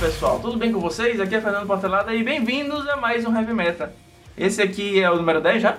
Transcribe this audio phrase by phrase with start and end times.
[0.00, 1.20] pessoal, tudo bem com vocês?
[1.20, 3.94] Aqui é Fernando Portelada e bem-vindos a mais um Heavy Meta.
[4.34, 5.76] Esse aqui é o número 10 já?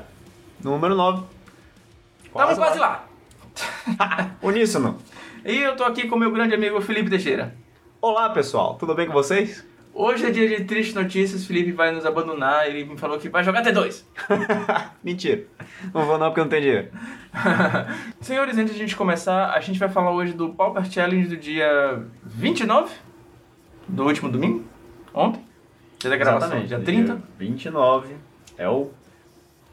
[0.63, 1.23] Número 9.
[2.25, 3.07] Estamos quase lá.
[4.39, 4.99] Uníssono.
[5.43, 7.55] E eu tô aqui com meu grande amigo Felipe Teixeira.
[7.99, 8.75] Olá, pessoal.
[8.75, 9.65] Tudo bem com vocês?
[9.91, 13.43] Hoje é dia de tristes notícias, Felipe vai nos abandonar, ele me falou que vai
[13.43, 14.03] jogar T2.
[15.03, 15.45] Mentira.
[15.91, 16.89] Não vou não porque não tem dinheiro.
[18.21, 21.37] Senhores, antes de a gente começar, a gente vai falar hoje do Pauper Challenge do
[21.37, 22.93] dia 29
[23.87, 24.63] do último domingo,
[25.13, 25.43] ontem.
[25.99, 27.13] Dia da gravação, dia 30.
[27.13, 28.15] Dia 29
[28.57, 28.89] é o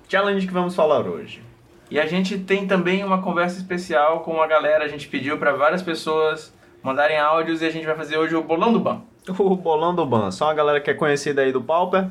[0.09, 1.43] challenge que vamos falar hoje.
[1.91, 4.85] E a gente tem também uma conversa especial com a galera.
[4.85, 6.53] A gente pediu para várias pessoas
[6.83, 9.01] mandarem áudios e a gente vai fazer hoje o Bolão do Ban.
[9.27, 10.31] O Bolão do Ban.
[10.31, 12.09] Só uma galera que é conhecida aí do Pauper.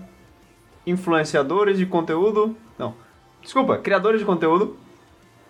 [0.85, 2.55] Influenciadores de conteúdo.
[2.77, 2.95] Não.
[3.41, 4.77] Desculpa, criadores de conteúdo.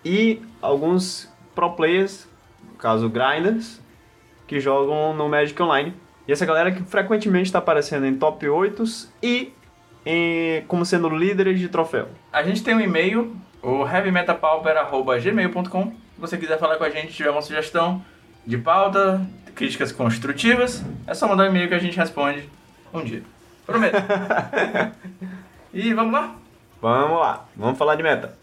[0.04, 2.28] E alguns pro players,
[2.70, 3.80] no caso grinders,
[4.46, 5.94] que jogam no Magic Online.
[6.28, 8.84] E essa galera que frequentemente está aparecendo em top 8
[9.22, 9.50] e
[10.04, 12.08] em, como sendo líderes de troféu.
[12.30, 15.84] A gente tem um e-mail, o heavymetapauper.gmail.com.
[15.86, 18.04] Se você quiser falar com a gente, tiver uma sugestão
[18.46, 22.46] de pauta, críticas construtivas, é só mandar um e-mail que a gente responde
[22.92, 23.22] um dia.
[23.64, 23.96] Prometo.
[25.72, 26.36] e vamos lá?
[26.78, 28.36] Vamos lá, vamos falar de meta.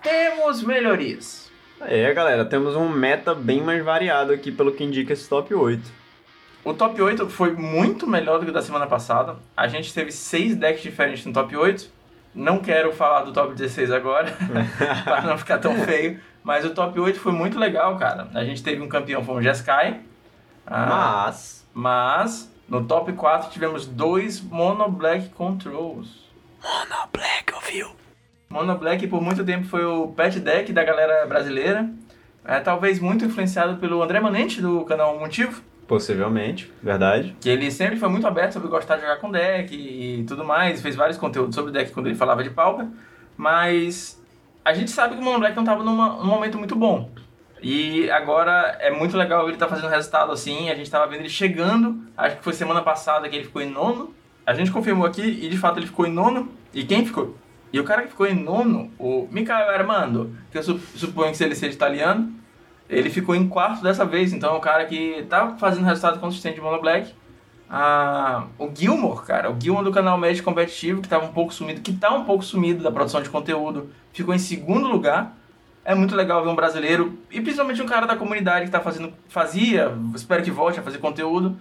[0.00, 1.45] Temos melhorias.
[1.80, 5.82] É, galera, temos um meta bem mais variado aqui pelo que indica esse top 8.
[6.64, 9.36] O top 8 foi muito melhor do que o da semana passada.
[9.56, 11.88] A gente teve seis decks diferentes no top 8.
[12.34, 14.34] Não quero falar do top 16 agora,
[15.04, 16.20] para não ficar tão feio.
[16.42, 18.28] Mas o top 8 foi muito legal, cara.
[18.34, 20.00] A gente teve um campeão, foi o Jeskai.
[20.66, 21.66] Ah, mas...
[21.72, 26.08] Mas, no top 4 tivemos dois Mono Black Controls.
[26.62, 28.05] Mono Black, ouviu?
[28.48, 31.90] Mono Black por muito tempo foi o pet deck da galera brasileira.
[32.44, 35.60] É, talvez muito influenciado pelo André Manente, do canal Motivo.
[35.86, 37.36] Possivelmente, verdade.
[37.40, 40.80] Que ele sempre foi muito aberto sobre gostar de jogar com deck e tudo mais.
[40.80, 42.86] Fez vários conteúdos sobre deck quando ele falava de Pauper.
[43.36, 44.20] Mas
[44.64, 47.10] a gente sabe que o Mono Black não estava num momento muito bom.
[47.62, 50.70] E agora é muito legal ele estar tá fazendo resultado assim.
[50.70, 52.00] A gente estava vendo ele chegando.
[52.16, 54.14] Acho que foi semana passada que ele ficou em nono.
[54.44, 56.48] A gente confirmou aqui e de fato ele ficou em nono.
[56.74, 57.36] E quem ficou?
[57.76, 61.54] E o cara que ficou em nono, o Michael Armando, que eu suponho que ele
[61.54, 62.32] seja italiano,
[62.88, 64.32] ele ficou em quarto dessa vez.
[64.32, 67.12] Então é um cara que tá fazendo resultado consistente de Mono Black.
[67.68, 71.82] Ah, o Gilmore, cara, o Gilmore do canal Magic Competitivo, que tava um pouco sumido,
[71.82, 75.36] que tá um pouco sumido da produção de conteúdo, ficou em segundo lugar.
[75.84, 79.12] É muito legal ver um brasileiro, e principalmente um cara da comunidade que tá fazendo,
[79.28, 81.58] fazia, espero que volte a fazer conteúdo,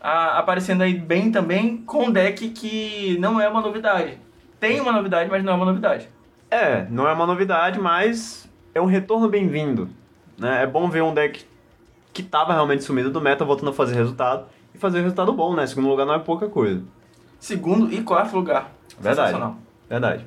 [0.00, 4.18] aparecendo aí bem também, com um deck que não é uma novidade.
[4.62, 6.08] Tem uma novidade, mas não é uma novidade.
[6.48, 9.90] É, não é uma novidade, mas é um retorno bem-vindo.
[10.38, 10.62] Né?
[10.62, 11.44] É bom ver um deck
[12.12, 15.66] que estava realmente sumido do meta voltando a fazer resultado e fazer resultado bom, né?
[15.66, 16.80] Segundo lugar não é pouca coisa.
[17.40, 18.70] Segundo e quarto lugar.
[19.00, 19.36] Verdade.
[19.90, 20.26] Verdade.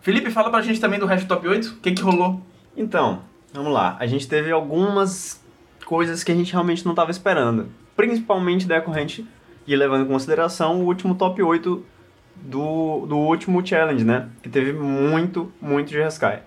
[0.00, 1.66] Felipe, fala pra gente também do resto do top 8.
[1.68, 2.40] O que que rolou?
[2.74, 3.20] Então,
[3.52, 3.98] vamos lá.
[4.00, 5.44] A gente teve algumas
[5.84, 7.68] coisas que a gente realmente não estava esperando.
[7.94, 9.28] Principalmente decorrente
[9.66, 11.84] e levando em consideração o último top 8
[12.42, 14.28] do, do último challenge, né?
[14.42, 16.42] Que teve muito, muito de Reskai.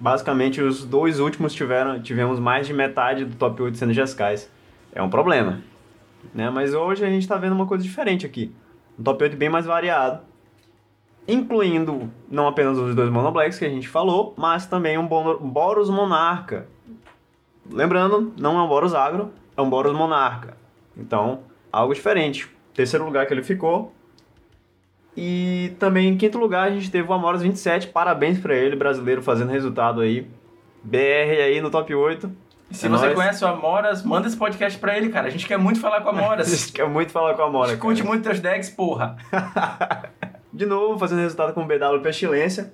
[0.00, 4.50] Basicamente, os dois últimos tiveram, tivemos mais de metade do top 8 sendo Jeskais.
[4.92, 5.60] É um problema.
[6.32, 6.48] Né?
[6.50, 8.52] Mas hoje a gente está vendo uma coisa diferente aqui.
[8.98, 10.20] Um top 8 bem mais variado.
[11.26, 16.66] Incluindo não apenas os dois Monoblacks que a gente falou, mas também um Boros Monarca.
[17.70, 20.56] Lembrando, não é um Boros Agro, é um Boros Monarca.
[20.96, 21.40] Então,
[21.72, 22.48] algo diferente.
[22.72, 23.92] Terceiro lugar que ele ficou,
[25.16, 29.22] e também em quinto lugar a gente teve o Amoras 27, parabéns para ele, brasileiro
[29.22, 30.26] fazendo resultado aí.
[30.82, 32.30] BR aí no top 8.
[32.70, 33.14] E se é você nóis.
[33.16, 35.26] conhece o Amoras, manda esse podcast pra ele, cara.
[35.26, 36.46] A gente quer muito falar com o Amoras.
[36.52, 37.78] a gente quer muito falar com o Amoras.
[37.78, 39.16] Curte muito teus decks, porra.
[40.52, 42.72] De novo, fazendo resultado com o BW Pestilência.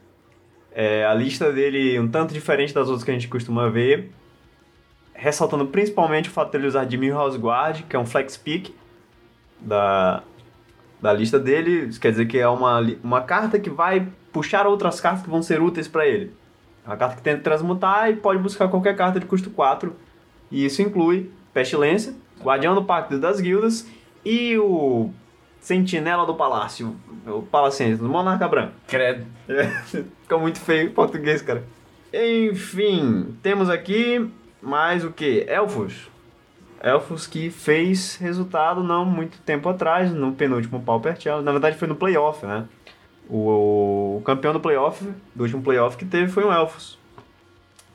[0.73, 4.11] É, a lista dele um tanto diferente das outras que a gente costuma ver.
[5.13, 8.75] Ressaltando principalmente o fato dele usar de House Guard, que é um flex pick
[9.61, 10.23] da,
[11.05, 15.03] da lista dele, isso quer dizer que é uma, uma carta que vai puxar outras
[15.03, 16.33] cartas que vão ser úteis para ele.
[16.83, 19.95] É uma carta que tenta transmutar e pode buscar qualquer carta de custo 4.
[20.51, 23.87] E isso inclui Pestilência, Guardião do Pacto das Guildas
[24.25, 25.11] e o
[25.61, 26.97] Sentinela do Palácio,
[27.27, 28.73] o Palacente, do Monarca Branco.
[28.89, 29.27] Credo.
[29.47, 29.67] É,
[30.23, 31.62] fica muito feio em português, cara.
[32.15, 34.27] Enfim, temos aqui
[34.62, 35.45] mais o que?
[35.47, 36.14] Elfos.
[36.85, 41.45] Elfos que fez resultado não muito tempo atrás, no penúltimo Pauper Challenge.
[41.45, 42.67] Na verdade, foi no playoff, né?
[43.29, 45.03] O, o campeão do playoff,
[45.35, 46.99] do último playoff que teve, foi o Elfos.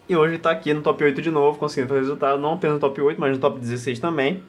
[0.10, 2.80] E hoje tá aqui no top 8 de novo, conseguindo fazer resultado, não apenas no
[2.80, 4.44] top 8, mas no top 16 também.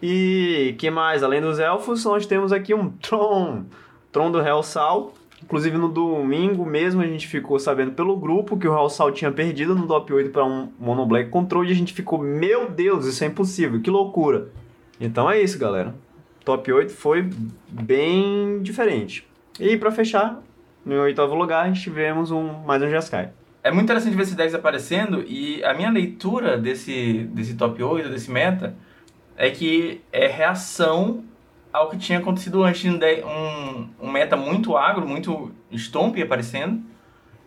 [0.00, 1.24] E que mais?
[1.24, 3.64] Além dos elfos, nós temos aqui um Tron.
[4.12, 5.12] Tron do Real Sal.
[5.42, 9.30] Inclusive no domingo mesmo a gente ficou sabendo pelo grupo que o Real Sal tinha
[9.30, 13.04] perdido no top 8 para um Mono Black Control e a gente ficou, meu Deus,
[13.06, 14.48] isso é impossível, que loucura.
[15.00, 15.94] Então é isso, galera.
[16.44, 17.28] Top 8 foi
[17.68, 19.26] bem diferente.
[19.60, 20.42] E para fechar,
[20.84, 23.30] no oitavo lugar, tivemos um, mais um Jeskai.
[23.62, 28.08] É muito interessante ver esses decks aparecendo e a minha leitura desse, desse top 8,
[28.08, 28.76] desse meta,
[29.36, 31.24] é que é reação
[31.76, 36.82] ao que tinha acontecido antes, um, um meta muito agro, muito stomp aparecendo.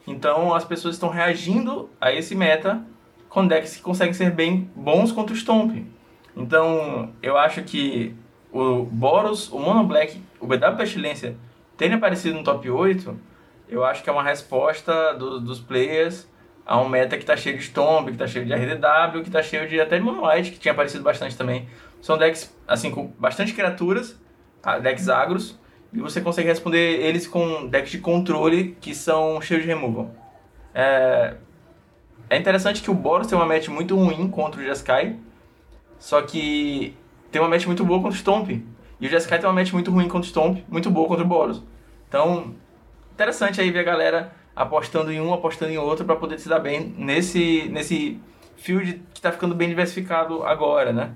[0.05, 2.85] Então as pessoas estão reagindo a esse meta
[3.27, 5.83] com decks que conseguem ser bem bons contra o Stomp.
[6.37, 8.15] Então eu acho que
[8.51, 11.35] o Boros, o Mono Black, o BW Pestilência
[11.75, 13.19] terem aparecido no top 8,
[13.67, 16.27] eu acho que é uma resposta do, dos players
[16.65, 19.41] a um meta que está cheio de Stomp, que está cheio de RDW, que está
[19.41, 21.67] cheio de até de Mono White, que tinha aparecido bastante também.
[22.01, 24.19] São decks, assim, com bastante criaturas,
[24.62, 24.80] tá?
[24.80, 25.60] decks agros,
[25.92, 30.12] e você consegue responder eles com decks de controle que são cheios de removal.
[30.74, 31.36] É,
[32.30, 35.18] é interessante que o Boros tem uma match muito ruim contra o Jeskai,
[35.98, 36.96] só que
[37.31, 38.50] tem uma match muito boa contra o Stomp.
[39.01, 41.28] E o Jeskai tem uma match muito ruim contra o Stomp, muito boa contra o
[41.28, 41.63] Boros.
[42.07, 42.56] Então,
[43.13, 46.60] interessante aí ver a galera apostando em um, apostando em outro para poder se dar
[46.60, 48.19] bem nesse, nesse
[48.57, 51.13] field que está ficando bem diversificado agora, né?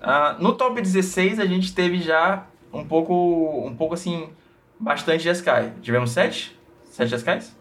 [0.00, 4.30] Uh, no top 16 a gente teve já um pouco, um pouco assim,
[4.78, 5.74] bastante Jeskai.
[5.82, 6.58] Tivemos 7?
[6.84, 7.56] 7 Jeskais?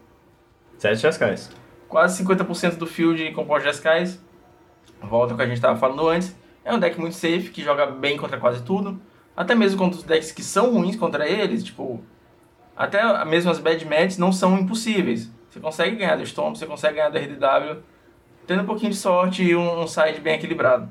[0.77, 1.51] 7 Jeskais.
[1.87, 4.23] Quase 50% do field composto de Jeskais.
[5.01, 6.35] Volta ao que a gente estava falando antes.
[6.63, 9.01] É um deck muito safe, que joga bem contra quase tudo.
[9.35, 12.03] Até mesmo contra os decks que são ruins contra eles, tipo...
[12.75, 15.29] Até mesmo as bad matches não são impossíveis.
[15.49, 17.81] Você consegue ganhar do Stomp, você consegue ganhar do RDW,
[18.45, 20.89] tendo um pouquinho de sorte e um side bem equilibrado.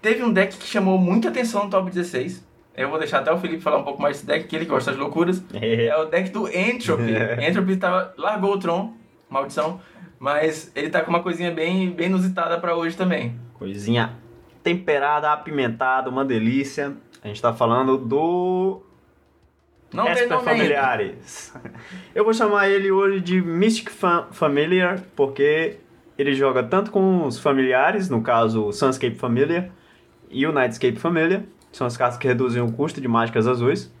[0.00, 2.46] Teve um deck que chamou muita atenção no top 16.
[2.76, 4.92] Eu vou deixar até o Felipe falar um pouco mais desse deck, que ele gosta
[4.92, 5.42] das loucuras.
[5.52, 7.12] é o deck do Entropy.
[7.44, 8.94] Entropy tava, largou o Tron,
[9.28, 9.80] maldição,
[10.18, 13.38] mas ele tá com uma coisinha bem, bem inusitada para hoje também.
[13.54, 14.16] Coisinha
[14.62, 16.94] temperada, apimentada, uma delícia.
[17.22, 18.82] A gente tá falando do
[19.92, 21.54] não Esper tem Familiares.
[22.14, 23.90] Eu vou chamar ele hoje de Mystic
[24.30, 25.78] Familiar, porque
[26.18, 29.70] ele joga tanto com os familiares, no caso o Sunscape Familiar,
[30.30, 31.42] e o Nightscape Familiar,
[31.72, 33.92] são as cartas que reduzem o custo de mágicas azuis.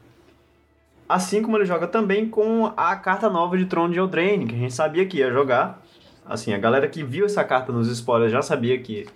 [1.08, 4.58] Assim como ele joga também com a carta nova de Tron de Eldraine, que a
[4.58, 5.82] gente sabia que ia jogar.
[6.26, 9.06] Assim, a galera que viu essa carta nos spoilers já sabia que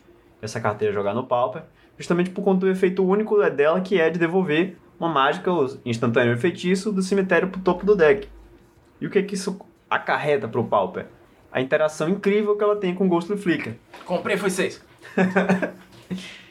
[0.41, 1.63] essa carta ia jogar no Pauper,
[1.99, 5.51] justamente por conta do efeito único dela, que é de devolver uma mágica
[5.85, 8.29] instantânea feitiço do cemitério pro topo do deck.
[9.01, 9.61] E o que, que isso
[9.91, 11.07] acarreta pro Pauper?
[11.51, 13.75] A interação incrível que ela tem com o Ghost Flicker.
[14.07, 14.83] Comprei, foi seis.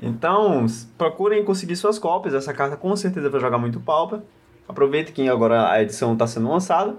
[0.00, 0.66] Então,
[0.98, 2.34] procurem conseguir suas cópias.
[2.34, 4.20] Essa carta com certeza vai jogar muito Pauper.
[4.68, 6.96] Aproveite que agora a edição está sendo lançada.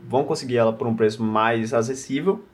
[0.00, 2.44] Vão conseguir ela por um preço mais acessível.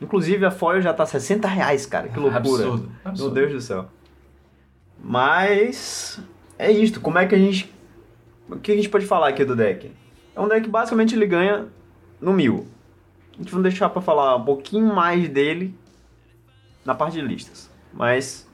[0.00, 2.08] Inclusive a foil já tá 60 reais, cara.
[2.08, 2.38] Que loucura.
[2.38, 3.34] Absurdo, absurdo.
[3.34, 3.86] Meu Deus do céu.
[5.02, 6.20] Mas
[6.58, 7.00] é isto.
[7.00, 7.72] Como é que a gente.
[8.48, 9.92] O que a gente pode falar aqui do deck?
[10.34, 11.66] É um deck que basicamente ele ganha
[12.20, 12.66] no mil.
[13.34, 15.74] A gente vai deixar para falar um pouquinho mais dele
[16.84, 17.70] na parte de listas.
[17.92, 18.47] Mas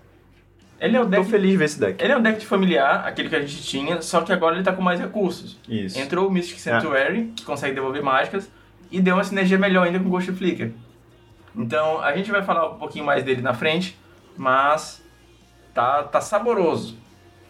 [0.81, 2.03] ele é o deck, Tô feliz de ver esse deck.
[2.03, 4.65] Ele é o deck de familiar, aquele que a gente tinha, só que agora ele
[4.65, 5.59] tá com mais recursos.
[5.69, 5.99] Isso.
[5.99, 7.37] Entrou o Mystic Sanctuary, é.
[7.37, 8.51] que consegue devolver mágicas,
[8.91, 10.73] e deu uma sinergia melhor ainda com o Ghost Flicker.
[11.57, 13.97] Então, a gente vai falar um pouquinho mais dele na frente,
[14.37, 15.03] mas
[15.73, 16.97] tá, tá saboroso.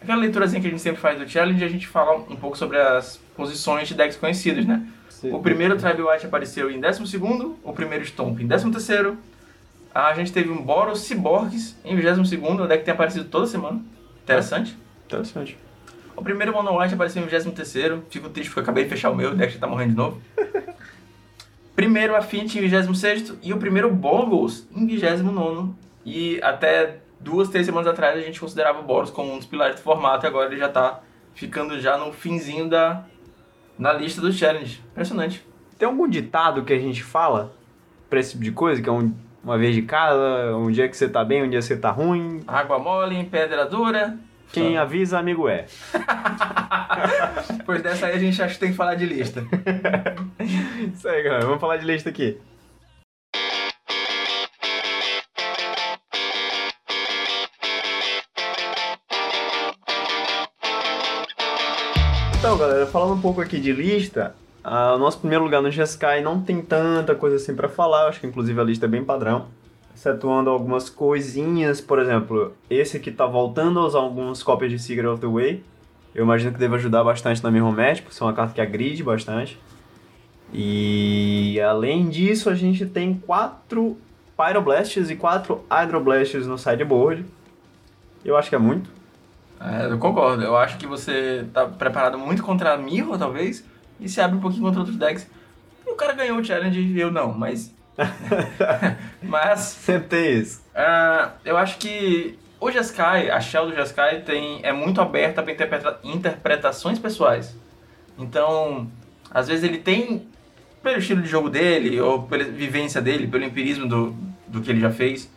[0.01, 2.79] Aquela leiturazinha que a gente sempre faz do Challenge, a gente fala um pouco sobre
[2.79, 4.87] as posições de decks conhecidos, né?
[5.09, 5.33] Sim.
[5.33, 7.17] O primeiro Tribe White apareceu em 12
[7.63, 8.67] o primeiro Stomp em 13
[9.95, 13.81] a gente teve um Boros Cyborgs em 22 o deck tem aparecido toda semana.
[14.25, 14.77] Interessante.
[14.77, 15.57] É, interessante.
[16.17, 19.15] O primeiro Mono White apareceu em 23 Fico triste porque eu acabei de fechar o
[19.15, 20.21] meu, o deck já tá morrendo de novo.
[21.77, 25.73] primeiro Affinity em 26 e o primeiro Boggles em 29
[26.05, 29.77] E até duas, três semanas atrás a gente considerava o Boros como um dos pilares
[29.77, 31.03] do formato e agora ele já tá
[31.35, 33.05] ficando já no finzinho da
[33.79, 34.81] na lista do challenge.
[34.93, 35.45] Impressionante.
[35.79, 37.53] Tem algum ditado que a gente fala
[38.09, 39.13] pra esse tipo de coisa, que é um
[39.45, 41.91] uma vez de cada, um dia que você tá bem, um dia que você tá
[41.91, 42.43] ruim.
[42.47, 44.17] Água mole, pedra dura.
[44.51, 45.67] Quem avisa, amigo é.
[47.67, 49.45] pois dessa aí a gente acha que tem que falar de lista.
[50.95, 51.45] Isso aí, galera.
[51.45, 52.39] Vamos falar de lista aqui.
[62.39, 64.35] Então, galera, falando um pouco aqui de lista,
[64.67, 68.19] Ah, o nosso primeiro lugar no GSky não tem tanta coisa assim pra falar, acho
[68.19, 69.49] que inclusive a lista é bem padrão.
[69.95, 75.07] Excetuando algumas coisinhas, por exemplo, esse aqui tá voltando a usar algumas cópias de Secret
[75.07, 75.63] of the Way.
[76.15, 79.03] Eu imagino que deve ajudar bastante na minha match, porque é uma carta que agride
[79.05, 79.61] bastante.
[80.51, 83.99] E além disso, a gente tem quatro
[84.37, 87.25] Pyroblasts e quatro Hydroblasts no sideboard.
[88.25, 88.89] Eu acho que é muito.
[89.61, 90.43] É, eu concordo.
[90.43, 93.65] Eu acho que você tá preparado muito contra a Mirror, talvez,
[94.01, 95.27] e se abre um pouquinho contra outros decks.
[95.87, 97.75] E o cara ganhou o challenge e eu não, mas.
[99.23, 99.87] mas.
[100.09, 100.63] Tem isso.
[100.75, 105.53] Uh, eu acho que o Jeskai, a shell do Jeskai tem, é muito aberta para
[105.53, 107.55] interpreta interpretações pessoais.
[108.19, 108.91] Então,
[109.31, 110.27] às vezes ele tem,
[110.83, 114.81] pelo estilo de jogo dele, ou pela vivência dele, pelo empirismo do, do que ele
[114.81, 115.31] já fez,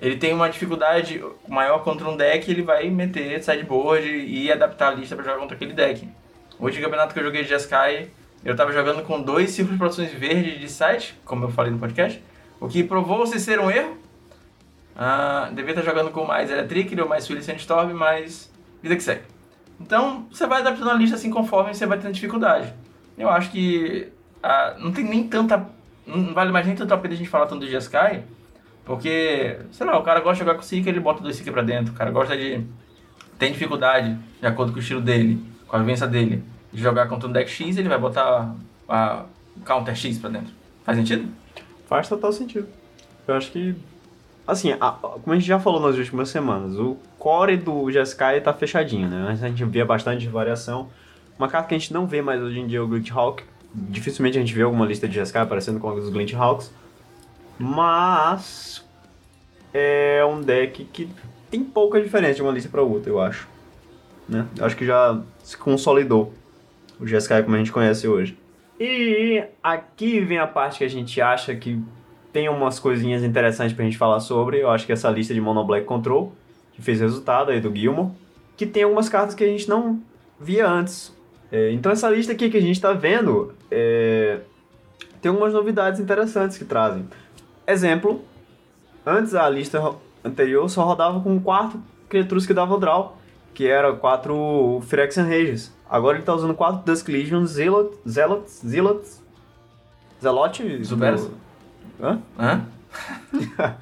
[0.00, 4.94] ele tem uma dificuldade maior contra um deck, ele vai meter sideboard e adaptar a
[4.94, 6.08] lista para jogar contra aquele deck.
[6.58, 8.08] Hoje, no campeonato que eu joguei de Jeskai,
[8.42, 11.78] eu estava jogando com dois círculos de produções verdes de site, como eu falei no
[11.78, 12.22] podcast,
[12.58, 13.98] o que provou-se ser um erro.
[14.96, 18.50] Ah, devia estar jogando com mais Electric, ou mais Swilly Sandstorm, mas
[18.82, 19.20] vida que segue.
[19.78, 22.72] Então, você vai adaptando a lista assim conforme você vai tendo dificuldade.
[23.18, 24.08] Eu acho que
[24.42, 25.66] ah, não tem nem tanta...
[26.06, 28.24] Não vale mais nem tanto a pena a gente falar tanto do Jeskai,
[28.84, 31.62] porque, sei lá, o cara gosta de jogar com Seeker, ele bota dois Seeker pra
[31.62, 31.92] dentro.
[31.92, 32.64] O cara gosta de...
[33.38, 36.42] Tem dificuldade, de acordo com o estilo dele, com a vivência dele,
[36.72, 38.54] de jogar contra um deck X, ele vai botar
[38.88, 39.24] a
[39.64, 40.52] Counter X pra dentro.
[40.84, 41.28] Faz sentido?
[41.88, 42.68] Faz total sentido.
[43.26, 43.74] Eu acho que...
[44.46, 48.52] Assim, a, como a gente já falou nas últimas semanas, o core do Jeskai tá
[48.52, 49.26] fechadinho, né?
[49.28, 50.88] A gente via bastante variação.
[51.36, 53.42] Uma carta que a gente não vê mais hoje em dia é o Glitch Hawk.
[53.74, 56.72] Dificilmente a gente vê alguma lista de Jeskai aparecendo com os Glitch Hawks.
[57.58, 58.84] Mas
[59.74, 61.08] é um deck que
[61.50, 63.48] tem pouca diferença de uma lista para outra, eu acho.
[64.28, 64.46] Né?
[64.60, 66.32] Acho que já se consolidou
[66.98, 68.36] o GSK como a gente conhece hoje.
[68.78, 71.80] E aqui vem a parte que a gente acha que
[72.32, 74.60] tem umas coisinhas interessantes pra gente falar sobre.
[74.60, 76.32] Eu acho que essa lista de Mono Black Control,
[76.72, 78.10] que fez resultado aí do Gilmore,
[78.56, 80.00] que tem algumas cartas que a gente não
[80.38, 81.16] via antes.
[81.50, 84.40] É, então essa lista aqui que a gente tá vendo é,
[85.22, 87.08] tem algumas novidades interessantes que trazem.
[87.66, 88.22] Exemplo,
[89.04, 93.16] antes a lista anterior só rodava com quatro criaturas que davam draw,
[93.56, 95.74] que era quatro Phyrexian Rages.
[95.88, 99.00] Agora ele tá usando quatro Dusk Legion, Zealot, Zealot, Zealot,
[100.20, 100.84] Zealot...
[100.84, 101.30] Zuberas?
[101.98, 102.20] Hã?
[102.38, 102.66] Hã?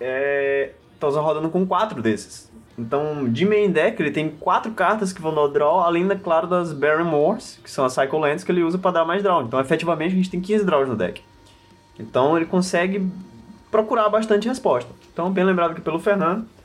[0.00, 2.50] é, tá usando rodando com quatro desses.
[2.76, 6.48] Então, de main deck, ele tem quatro cartas que vão dar draw, além, é claro,
[6.48, 9.42] das Barrymores, que são as Cycle Lands que ele usa para dar mais draw.
[9.42, 11.22] Então, efetivamente, a gente tem 15 draws no deck.
[12.00, 13.08] Então ele consegue
[13.70, 14.90] procurar bastante resposta.
[15.12, 16.55] Então, bem lembrado aqui pelo Fernando.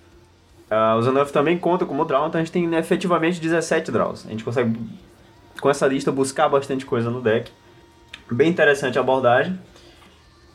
[0.72, 4.26] Uh, o Zanuff também conta como draw, então a gente tem né, efetivamente 17 draws.
[4.26, 4.80] A gente consegue,
[5.60, 7.52] com essa lista, buscar bastante coisa no deck.
[8.32, 9.54] Bem interessante a abordagem.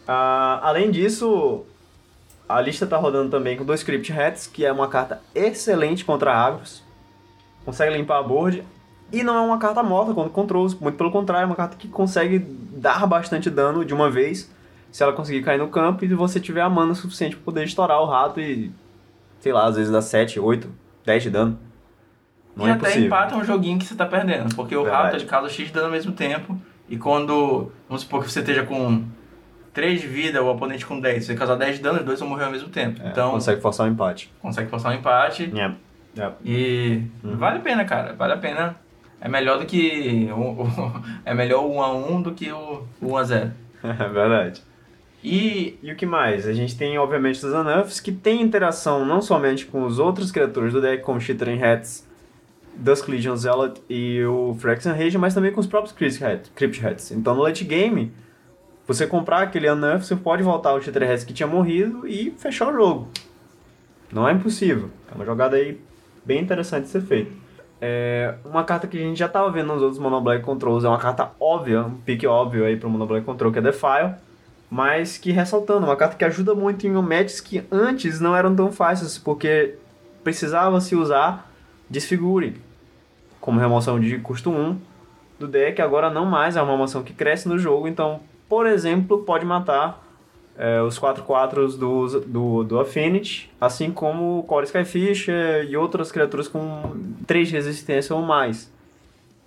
[0.09, 1.67] Uh, além disso,
[2.49, 6.33] a lista está rodando também com dois Crypt Hats, que é uma carta excelente contra
[6.33, 6.83] agros.
[7.67, 8.65] Consegue limpar a board.
[9.13, 11.89] E não é uma carta morta contra controls, muito pelo contrário, é uma carta que
[11.89, 14.51] consegue dar bastante dano de uma vez
[14.91, 18.01] se ela conseguir cair no campo e você tiver a mana suficiente para poder estourar
[18.01, 18.73] o rato e,
[19.41, 20.69] sei lá, às vezes dá 7, 8,
[21.05, 21.59] 10 de dano.
[22.55, 23.07] Não e é até possível.
[23.07, 25.03] empata um joguinho que você tá perdendo, porque o Verdade.
[25.05, 28.31] rato é de causa X de dano ao mesmo tempo, e quando, vamos supor que
[28.31, 29.05] você esteja com
[29.75, 32.29] 3 de vida, o oponente com 10, você causar 10 de dano, os dois vão
[32.29, 33.01] morrer ao mesmo tempo.
[33.03, 34.33] É, então, consegue forçar um empate.
[34.41, 35.51] Consegue forçar um empate.
[35.53, 35.75] Yeah.
[36.17, 36.37] Yeah.
[36.43, 37.37] E uhum.
[37.37, 38.77] vale a pena, cara, vale a pena.
[39.21, 40.31] É melhor do que.
[40.33, 43.51] O, o, é melhor o 1x1 do que o 1x0.
[43.85, 44.63] É verdade.
[45.29, 46.47] E, e o que mais?
[46.47, 50.73] A gente tem, obviamente, os Anuffs, que tem interação não somente com os outros criaturas
[50.73, 52.07] do deck, como Chittering Hats,
[52.77, 57.11] Dusk Legion Zealot e o Phyrexian Rage, mas também com os próprios Crypt Hats.
[57.11, 58.13] Então, no late game,
[58.87, 62.69] você comprar aquele Anuff, você pode voltar o Chittering Hats que tinha morrido e fechar
[62.69, 63.09] o jogo.
[64.13, 64.91] Não é impossível.
[65.11, 65.81] É uma jogada aí
[66.25, 67.33] bem interessante de ser feita.
[67.81, 70.89] É uma carta que a gente já estava vendo nos outros Mono Black Controls, é
[70.89, 74.25] uma carta óbvia, um pique óbvio aí para o Mono Black Control, que é Defile
[74.71, 78.73] mas que ressaltando, uma carta que ajuda muito em matches que antes não eram tão
[78.73, 79.77] fáceis, porque
[80.25, 81.51] precisava se usar
[81.89, 82.61] Desfigure
[83.41, 84.77] como remoção de custo 1
[85.39, 89.19] do deck, agora não mais, é uma remoção que cresce no jogo, então, por exemplo,
[89.19, 90.05] pode matar
[90.59, 95.29] é, os 4-4 do, do, do Affinity, assim como Core Skyfish
[95.69, 96.97] e outras criaturas com
[97.27, 98.73] 3 de resistência ou mais.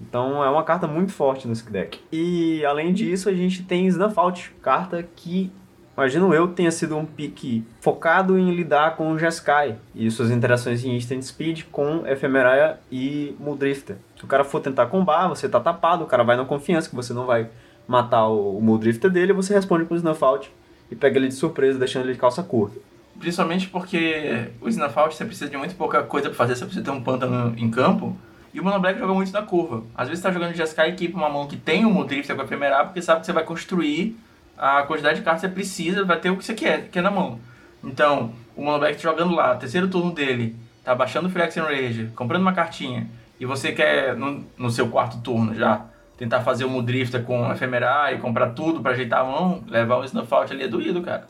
[0.02, 2.00] Então é uma carta muito forte nesse deck.
[2.12, 5.52] E além disso, a gente tem Snuff Out, carta que
[6.00, 10.86] imagino eu, tenha sido um pique focado em lidar com o Jeskai e suas interações
[10.86, 13.98] em Instant Speed com Ephemeria e Muldrifter.
[14.16, 16.96] Se o cara for tentar combar, você tá tapado, o cara vai na confiança que
[16.96, 17.50] você não vai
[17.86, 20.50] matar o, o Muldrifter dele, você responde com o Snuff Out
[20.90, 22.80] e pega ele de surpresa, deixando ele de calça curta.
[23.20, 26.86] Principalmente porque o Snuff Out você precisa de muito pouca coisa pra fazer, você precisa
[26.86, 28.16] ter um pântano em campo.
[28.54, 29.84] E o Mono Black joga muito na curva.
[29.96, 32.36] Às vezes você tá jogando de Jeskai e equipa uma mão que tem o Muldrifter
[32.36, 34.18] com a Ephemeria, porque sabe que você vai construir
[34.58, 37.02] a quantidade de cartas que você precisa, vai ter o que você quer, que é
[37.02, 37.40] na mão.
[37.84, 42.12] Então, o Mono Black jogando lá, terceiro turno dele, tá baixando o Flex and Rage,
[42.16, 43.08] comprando uma cartinha,
[43.40, 45.86] e você quer, no, no seu quarto turno já,
[46.18, 50.04] tentar fazer o Mudrifter com Ephemerar e comprar tudo pra ajeitar a mão, levar um
[50.04, 51.28] Snuff Out ali é doído, cara.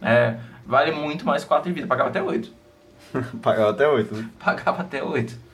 [0.00, 2.56] É, vale muito mais 4 de vida, pagava até 8.
[3.42, 4.28] Pagava até 8, né?
[4.38, 5.47] Pagava até 8.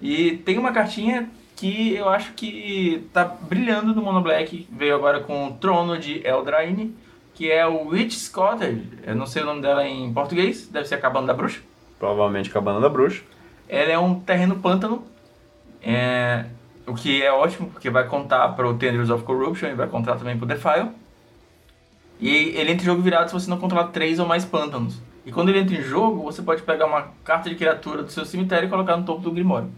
[0.00, 4.68] E tem uma cartinha que eu acho que tá brilhando no Mono Black.
[4.70, 6.94] Veio agora com o Trono de Eldraine,
[7.34, 8.86] que é o Witch's Cottage.
[9.04, 11.60] Eu não sei o nome dela em português, deve ser a Cabana da Bruxa.
[11.98, 13.22] Provavelmente Cabana da Bruxa.
[13.68, 15.04] Ela é um terreno pântano,
[15.82, 16.44] é,
[16.86, 20.16] o que é ótimo, porque vai contar para o Tendrils of Corruption e vai contar
[20.16, 20.90] também para o Defile.
[22.20, 25.00] E ele entra em jogo virado se você não controlar três ou mais pântanos.
[25.24, 28.24] E quando ele entra em jogo, você pode pegar uma carta de criatura do seu
[28.24, 29.68] cemitério e colocar no topo do Grimório.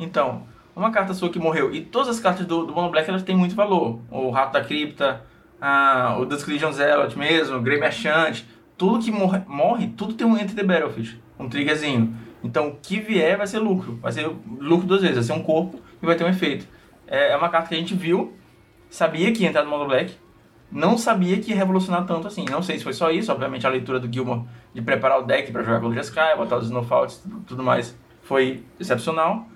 [0.00, 3.22] Então, uma carta sua que morreu, e todas as cartas do, do Mono Black elas
[3.22, 4.00] têm muito valor.
[4.10, 5.22] O Rato da Cripta,
[5.60, 8.42] ah, o Dusk Legion Zealot mesmo, o Grey Merchant,
[8.78, 12.16] tudo que morre, morre, tudo tem um Enter the Battlefield, um triggerzinho.
[12.42, 13.98] Então, o que vier vai ser lucro.
[14.00, 14.26] Vai ser
[14.58, 16.66] lucro duas vezes, vai ser um corpo e vai ter um efeito.
[17.06, 18.34] É, é uma carta que a gente viu,
[18.88, 20.14] sabia que ia entrar no Mono Black,
[20.72, 22.46] não sabia que ia revolucionar tanto assim.
[22.48, 25.52] Não sei se foi só isso, obviamente a leitura do Gilmore de preparar o deck
[25.52, 29.46] para jogar com o Jeskai, botar os Snowfalls e tudo mais foi excepcional.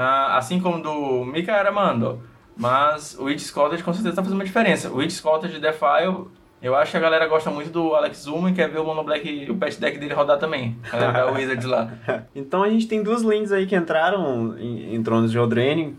[0.00, 2.22] Ah, assim como do Mika Aramando.
[2.56, 4.88] Mas o Witch Cottage com certeza está fazendo uma diferença.
[4.90, 6.28] O Witch Cottage de Defile,
[6.62, 9.02] eu acho que a galera gosta muito do Alex Zuma e quer ver o Mono
[9.02, 10.76] Black, o patch deck dele rodar também.
[10.92, 11.92] A galera da Wizards lá.
[12.32, 15.96] Então a gente tem duas lanes aí que entraram em, em Tronos de Eldraine,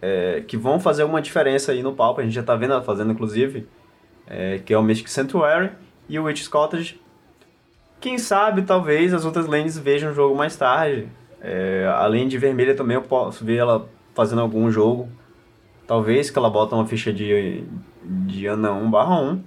[0.00, 2.22] é, que vão fazer alguma diferença aí no palco.
[2.22, 3.68] A gente já tá vendo ela fazendo, inclusive,
[4.26, 5.72] é, que é o Mystic Sanctuary
[6.08, 6.98] e o Witch Cottage.
[8.00, 11.06] Quem sabe, talvez, as outras lanes vejam o jogo mais tarde.
[11.40, 15.08] É, além de vermelha também eu posso ver ela fazendo algum jogo.
[15.86, 17.64] Talvez que ela bota uma ficha de,
[18.02, 19.42] de Ana 1 barra 1.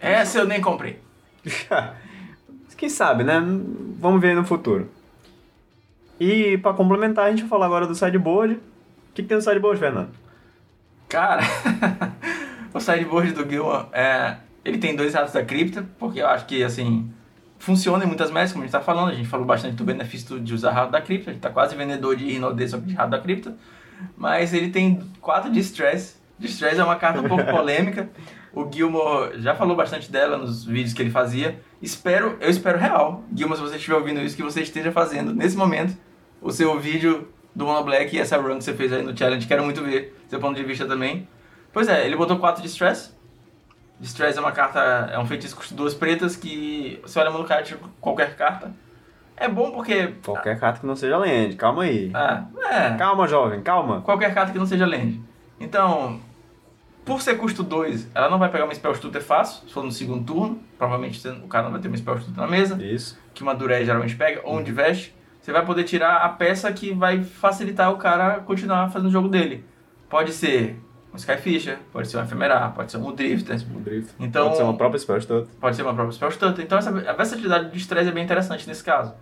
[0.00, 0.98] Essa eu nem comprei.
[2.76, 3.40] Quem sabe, né?
[3.98, 4.90] Vamos ver no futuro.
[6.20, 8.54] E para complementar, a gente vai falar agora do sideboard.
[8.54, 8.58] O
[9.14, 10.10] que, que tem no sideboard, Fernando?
[11.08, 11.42] Cara,
[12.74, 16.62] o sideboard do Gilmore, é, ele tem dois ratos da cripta, porque eu acho que,
[16.62, 17.10] assim,
[17.58, 19.10] funciona em muitas métricas, como a gente está falando.
[19.10, 21.30] A gente falou bastante do benefício de usar rato da cripta.
[21.30, 23.54] A gente está quase vendedor de Rinode, só que de da cripta.
[24.16, 26.16] Mas ele tem quatro de stress.
[26.38, 28.10] Distress é uma carta um pouco polêmica.
[28.52, 31.60] O Gilmore já falou bastante dela nos vídeos que ele fazia.
[31.82, 35.56] Espero, eu espero real, Gilmore, se você estiver ouvindo isso, que você esteja fazendo nesse
[35.56, 35.96] momento
[36.40, 39.46] o seu vídeo do Mono Black e essa run que você fez aí no challenge.
[39.46, 41.28] Quero muito ver seu ponto de vista também.
[41.72, 43.13] Pois é, ele botou 4 de stress.
[43.98, 44.80] Distress é uma carta,
[45.12, 48.72] é um feitiço custo duas pretas que você olha no card qualquer carta.
[49.36, 50.14] É bom porque.
[50.24, 52.10] Qualquer carta que não seja land, calma aí.
[52.14, 52.96] Ah, é.
[52.96, 54.00] Calma, jovem, calma.
[54.02, 55.20] Qualquer carta que não seja land.
[55.58, 56.20] Então,
[57.04, 59.92] por ser custo 2, ela não vai pegar uma Spell Stutter fácil, se for no
[59.92, 60.60] segundo turno.
[60.78, 62.82] Provavelmente o cara não vai ter uma Spell Stutter na mesa.
[62.82, 63.18] Isso.
[63.34, 65.12] Que uma Durez geralmente pega, ou um Divest.
[65.40, 69.28] Você vai poder tirar a peça que vai facilitar o cara continuar fazendo o jogo
[69.28, 69.64] dele.
[70.08, 70.80] Pode ser
[71.14, 73.56] um Skyfisher, pode ser um Ephemerar, pode ser um Drifter.
[73.72, 74.12] Um drift.
[74.18, 75.46] Então, Pode ser uma própria spell stutter.
[75.60, 76.64] Pode ser uma própria Spell Stutter.
[76.64, 79.14] Então essa, a versatilidade de estresse é bem interessante nesse caso.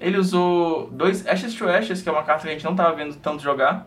[0.00, 2.96] Ele usou dois Ashes to Ashes, que é uma carta que a gente não estava
[2.96, 3.86] vendo tanto jogar.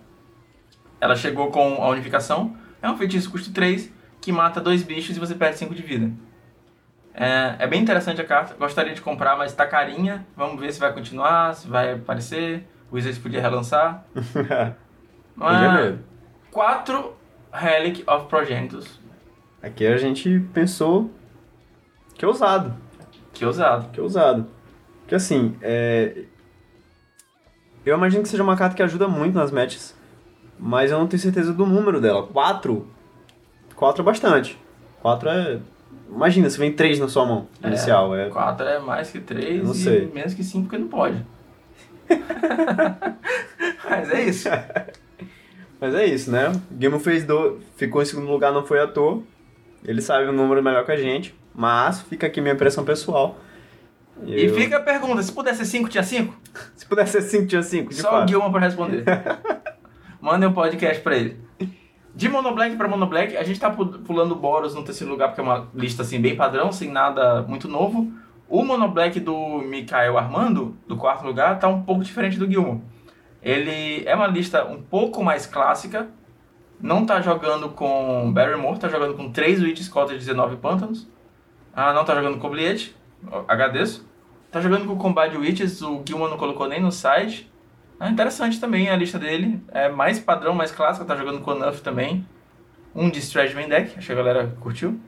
[1.01, 2.55] Ela chegou com a unificação.
[2.81, 6.11] É um feitiço custo 3 que mata dois bichos e você perde 5 de vida.
[7.13, 8.55] É, é bem interessante a carta.
[8.57, 10.25] Gostaria de comprar, mas tá carinha.
[10.33, 12.65] Vamos ver se vai continuar, se vai aparecer.
[12.89, 14.05] O Wizards podia relançar.
[15.35, 16.03] Mesmo.
[16.51, 17.22] 4
[17.53, 18.99] Relic of Progenitus.
[19.61, 21.11] Aqui a gente pensou
[22.15, 22.73] que é ousado.
[23.31, 23.89] Que ousado.
[23.91, 24.47] Que é ousado.
[25.01, 26.23] Porque assim, é...
[27.85, 29.95] eu imagino que seja uma carta que ajuda muito nas matches,
[30.59, 32.25] mas eu não tenho certeza do número dela.
[32.27, 32.87] 4?
[33.75, 34.59] 4 é bastante.
[35.01, 35.59] 4 é.
[36.09, 38.15] Imagina, se vem 3 na sua mão inicial.
[38.15, 38.29] É...
[38.29, 40.11] 4 é mais que 3 Eu não e sei.
[40.11, 41.23] menos que 5 porque não pode.
[43.89, 44.49] Mas é isso.
[45.83, 46.47] Mas é isso, né?
[46.71, 47.59] O Gilmo fez do...
[47.75, 49.21] ficou em segundo lugar, não foi à toa.
[49.83, 53.35] Ele sabe o número melhor que a gente, mas fica aqui minha impressão pessoal.
[54.25, 56.33] E Eu- fica a pergunta, se pudesse ser 5, tinha 5?
[56.77, 58.29] Se pudesse ser 5, tinha 5, de Só o fato.
[58.29, 59.03] Gilman pra responder.
[60.21, 61.37] Mandem um podcast pra ele.
[62.15, 65.43] De Monoblack para Monoblack, a gente tá pu- pulando Boros no terceiro lugar, porque é
[65.43, 68.09] uma lista assim bem padrão, sem nada muito novo.
[68.47, 72.79] O Monoblack do Mikael Armando, do quarto lugar, tá um pouco diferente do Gilmore.
[73.43, 76.09] Ele é uma lista um pouco mais clássica,
[76.79, 81.07] não tá jogando com Barrymore, tá jogando com 3 Witches contra 19 Pântanos.
[81.75, 82.95] Ah, não tá jogando com Obliette,
[83.47, 84.07] agradeço.
[84.51, 87.51] Tá jogando com Combat Witches, o Gilmore não colocou nem no site.
[87.99, 89.61] Ah, interessante também a lista dele.
[89.69, 92.25] É mais padrão, mais clássica, tá jogando com Nuff também.
[92.93, 94.99] Um de Stretch Main Deck, acho que a galera curtiu.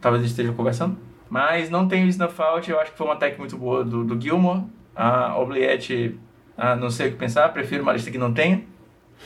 [0.00, 0.96] Talvez eles estejam conversando.
[1.28, 4.04] Mas não tem o Snuff Out, eu acho que foi uma tech muito boa do,
[4.04, 4.62] do Gilmore.
[4.94, 6.18] A Obliette,
[6.56, 8.62] ah, não sei o que pensar, prefiro uma lista que não tenha.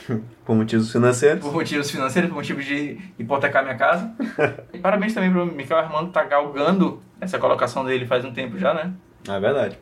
[0.45, 1.43] Por motivos financeiros.
[1.43, 4.11] Por motivos financeiros, por motivos de hipotecar minha casa.
[4.73, 8.73] e parabéns também pro Michael Armando tá galgando essa colocação dele faz um tempo já,
[8.73, 8.93] né?
[9.27, 9.77] É verdade.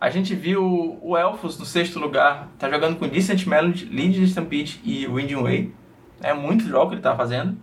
[0.00, 4.80] A gente viu o Elfos no sexto lugar, tá jogando com Decent Melody, Lead Stampede
[4.84, 5.74] e Winding Way.
[6.20, 7.56] É muito jogo que ele tá fazendo.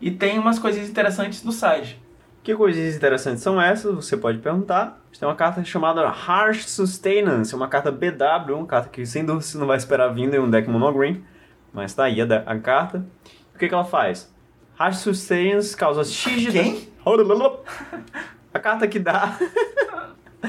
[0.00, 2.00] E tem umas coisinhas interessantes no site.
[2.42, 3.94] Que coisas interessantes são essas?
[3.94, 5.01] Você pode perguntar.
[5.18, 9.58] Tem uma carta chamada Harsh Sustenance, uma carta BW, uma carta que sem dúvida você
[9.58, 11.22] não vai esperar vindo em um deck monogreen,
[11.72, 13.06] mas tá aí a, a carta.
[13.54, 14.32] O que, que ela faz?
[14.78, 16.88] Harsh Sustenance causa X de Quem?
[17.04, 17.60] dano.
[18.54, 19.38] A carta que dá.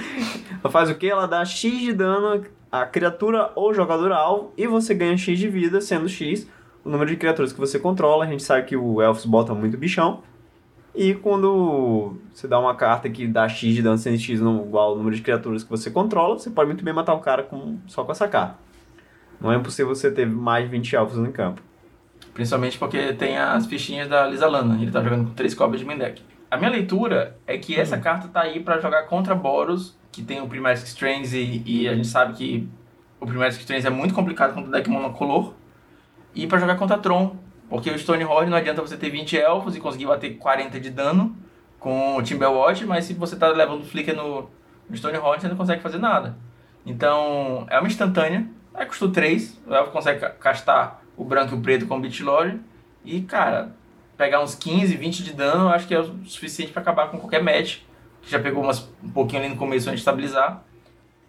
[0.61, 1.07] ela faz o que?
[1.07, 5.47] Ela dá X de dano a criatura ou jogador alvo e você ganha X de
[5.47, 6.47] vida, sendo X
[6.83, 8.25] o número de criaturas que você controla.
[8.25, 10.23] A gente sabe que o Elfos bota muito bichão.
[10.95, 14.89] E quando você dá uma carta que dá X de dano sendo X no- igual
[14.91, 17.77] ao número de criaturas que você controla, você pode muito bem matar o cara com,
[17.87, 18.55] só com essa carta.
[19.41, 21.61] Não é impossível você ter mais de 20 elfos no campo.
[22.33, 24.79] Principalmente porque tem as fichinhas da Lisa Lana.
[24.81, 26.21] Ele tá jogando com três cópias de main deck.
[26.49, 30.41] A minha leitura é que essa carta tá aí pra jogar contra Boros, que tem
[30.41, 32.69] o Primatic Strange e, e a gente sabe que
[33.19, 35.53] o Primatic Strange é muito complicado contra o deck monocolor.
[36.35, 37.35] E pra jogar contra Tron,
[37.73, 41.35] porque o Stonehorn não adianta você ter 20 elfos e conseguir bater 40 de dano
[41.79, 44.47] com o Timberwatch, mas se você tá levando flicker no,
[44.87, 46.37] no Stonehorn, você não consegue fazer nada.
[46.85, 51.57] Então, é uma instantânea, aí custa 3, o elfo consegue ca- castar o branco e
[51.57, 52.59] o preto com o Bitlore,
[53.03, 53.75] e cara,
[54.15, 57.41] pegar uns 15, 20 de dano, acho que é o suficiente pra acabar com qualquer
[57.41, 57.79] match,
[58.21, 60.61] que já pegou umas, um pouquinho ali no começo antes de estabilizar.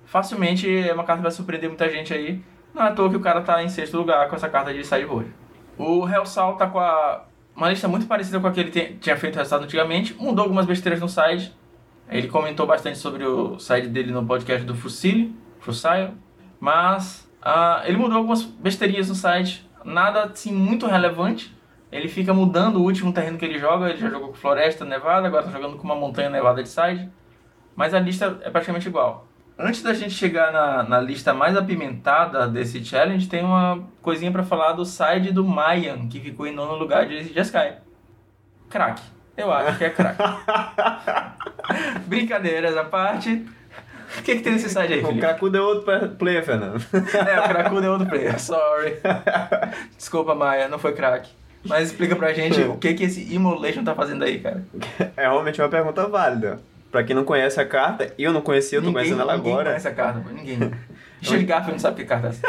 [0.04, 2.40] Facilmente é uma carta que vai surpreender muita gente aí.
[2.74, 4.84] Não é à toa que o cara tá em sexto lugar com essa carta de
[4.84, 5.30] sideboard.
[5.78, 7.24] O Hellsal tá com a,
[7.56, 10.14] uma lista muito parecida com a que ele te- tinha feito resultado antigamente.
[10.14, 11.52] Mudou algumas besteiras no side.
[12.08, 16.10] Ele comentou bastante sobre o side dele no podcast do Fusilli, Fusail.
[16.60, 19.68] Mas ah, ele mudou algumas besteirinhas no site.
[19.84, 21.54] Nada assim muito relevante.
[21.90, 23.88] Ele fica mudando o último terreno que ele joga.
[23.88, 27.08] Ele já jogou com Floresta Nevada, agora tá jogando com uma montanha nevada de side.
[27.76, 29.26] Mas a lista é praticamente igual.
[29.56, 34.42] Antes da gente chegar na, na lista mais apimentada desse challenge, tem uma coisinha pra
[34.42, 37.76] falar do side do Mayan, que ficou em nono lugar de Jeskai.
[38.68, 39.00] Crack.
[39.36, 40.18] Eu acho que é crack.
[42.06, 43.46] Brincadeiras à parte.
[44.18, 45.20] O que, que tem nesse side aí, O Felipe?
[45.20, 46.84] Cracudo é outro player, Fernando.
[46.92, 48.38] É, o Cracudo é outro player.
[48.40, 48.98] Sorry.
[49.96, 51.28] Desculpa, Maia, não foi crack.
[51.64, 54.64] Mas explica pra gente o que, que esse Immolation tá fazendo aí, cara.
[55.16, 56.60] É realmente uma pergunta válida.
[56.94, 59.70] Pra quem não conhece a carta, eu não conhecia, eu tô conhecendo ela ninguém agora.
[59.70, 60.58] conhece a carta, pô, ninguém.
[61.20, 62.46] Richard Garfield não sabe que carta é essa.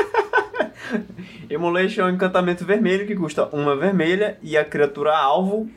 [1.50, 5.68] Emulation é um encantamento vermelho que custa uma vermelha e a criatura alvo,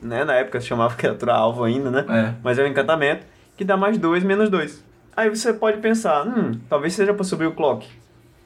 [0.00, 0.24] né?
[0.24, 2.06] Na época se chamava criatura alvo ainda, né?
[2.08, 2.34] É.
[2.42, 4.82] Mas é um encantamento que dá mais dois, menos dois.
[5.14, 7.86] Aí você pode pensar, hum, talvez seja pra subir o clock.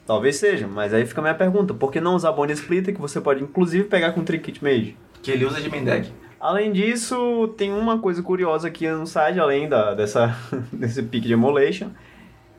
[0.04, 3.00] Talvez seja, mas aí fica a minha pergunta, por que não usar Bone Splitter que
[3.00, 4.96] você pode inclusive pegar com Trinket Mage?
[5.22, 6.12] Que ele usa de main deck.
[6.44, 10.36] Além disso, tem uma coisa curiosa aqui no site, além da, dessa,
[10.70, 11.88] desse pick de Emulation,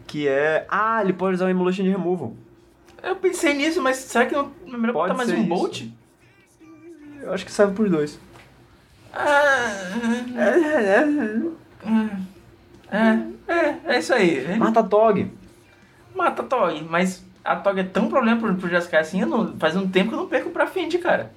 [0.08, 2.34] que é, ah, ele pode usar o Emulation de Removal.
[3.04, 5.48] Eu pensei nisso, mas será que não é melhor Pode botar mais um isso.
[5.48, 5.84] Bolt?
[7.22, 8.20] Eu acho que serve pros dois.
[9.14, 9.70] Ah,
[12.92, 14.58] é, é, é isso aí.
[14.58, 15.32] Mata Tog.
[16.16, 19.56] mata a Tog, mas a Tog é tão problema pro, pro Jeskai assim, eu não,
[19.60, 21.32] faz um tempo que eu não perco pra Fendi, cara.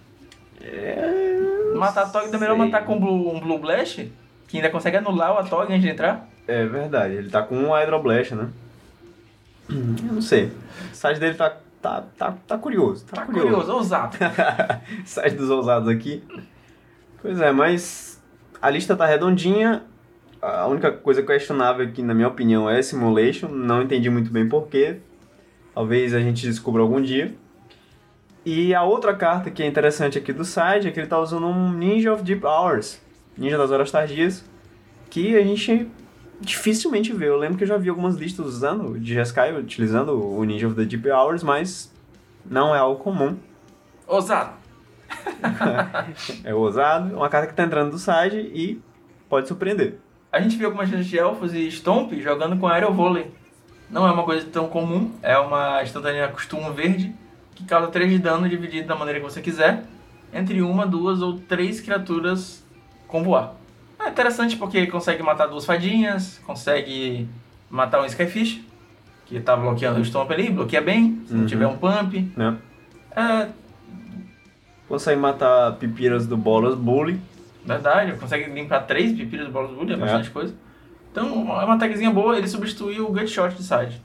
[1.78, 4.10] Matar a Tog é melhor matar com um Blue, um Blue Blast,
[4.46, 6.28] que ainda consegue anular o Atog antes de entrar.
[6.46, 8.48] É verdade, ele tá com um Hydroblast, né?
[9.68, 10.50] Eu não sei.
[10.92, 13.04] O site dele tá, tá, tá, tá curioso.
[13.04, 14.16] Tá, Tá curioso, ousado.
[15.04, 16.22] site dos ousados aqui.
[17.20, 18.18] Pois é, mas
[18.62, 19.82] a lista tá redondinha.
[20.40, 23.48] A única coisa questionável aqui, na minha opinião, é Simulation.
[23.48, 25.00] Não entendi muito bem porquê.
[25.74, 27.34] Talvez a gente descubra algum dia.
[28.50, 31.46] E a outra carta que é interessante aqui do site é que ele tá usando
[31.46, 32.98] um Ninja of Deep Hours.
[33.36, 34.42] Ninja das Horas Tardias.
[35.10, 35.86] Que a gente
[36.40, 37.28] dificilmente vê.
[37.28, 40.74] Eu lembro que eu já vi algumas listas usando, de Jeskai utilizando o Ninja of
[40.74, 41.92] the Deep Hours, mas
[42.42, 43.36] não é algo comum.
[44.06, 44.54] Ousado.
[46.42, 48.80] é ousado, uma carta que tá entrando do side e
[49.28, 49.98] pode surpreender.
[50.32, 53.30] A gente viu algumas vezes de Elfos e Stomp jogando com Aerial Volley.
[53.90, 57.14] Não é uma coisa tão comum, é uma instantânea costume verde
[57.58, 59.82] que causa 3 de dano dividido da maneira que você quiser,
[60.32, 62.64] entre uma, duas ou três criaturas
[63.08, 63.54] com voar.
[63.98, 67.28] É interessante porque consegue matar duas fadinhas, consegue
[67.68, 68.62] matar um Skyfish,
[69.26, 71.46] que tá bloqueando o Stomp ali, bloqueia bem, se não Uhum.
[71.46, 72.32] tiver um pump.
[72.36, 72.56] Né?
[73.16, 73.48] É
[74.88, 77.20] Consegue matar pipiras do Bolas Bully.
[77.64, 79.98] verdade, consegue limpar três pipiras do Bolos Bully, é É.
[79.98, 80.54] bastante coisa.
[81.12, 84.00] Então é uma tagzinha boa, ele substituiu o Gut Shot de side.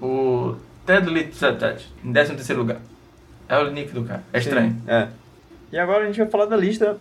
[0.00, 0.54] O
[0.86, 2.80] Deadly Tet em 13 terceiro lugar.
[3.48, 4.70] É o nick do cara, é estranho.
[4.70, 5.08] Sim, É.
[5.72, 6.98] E agora a gente vai falar da lista,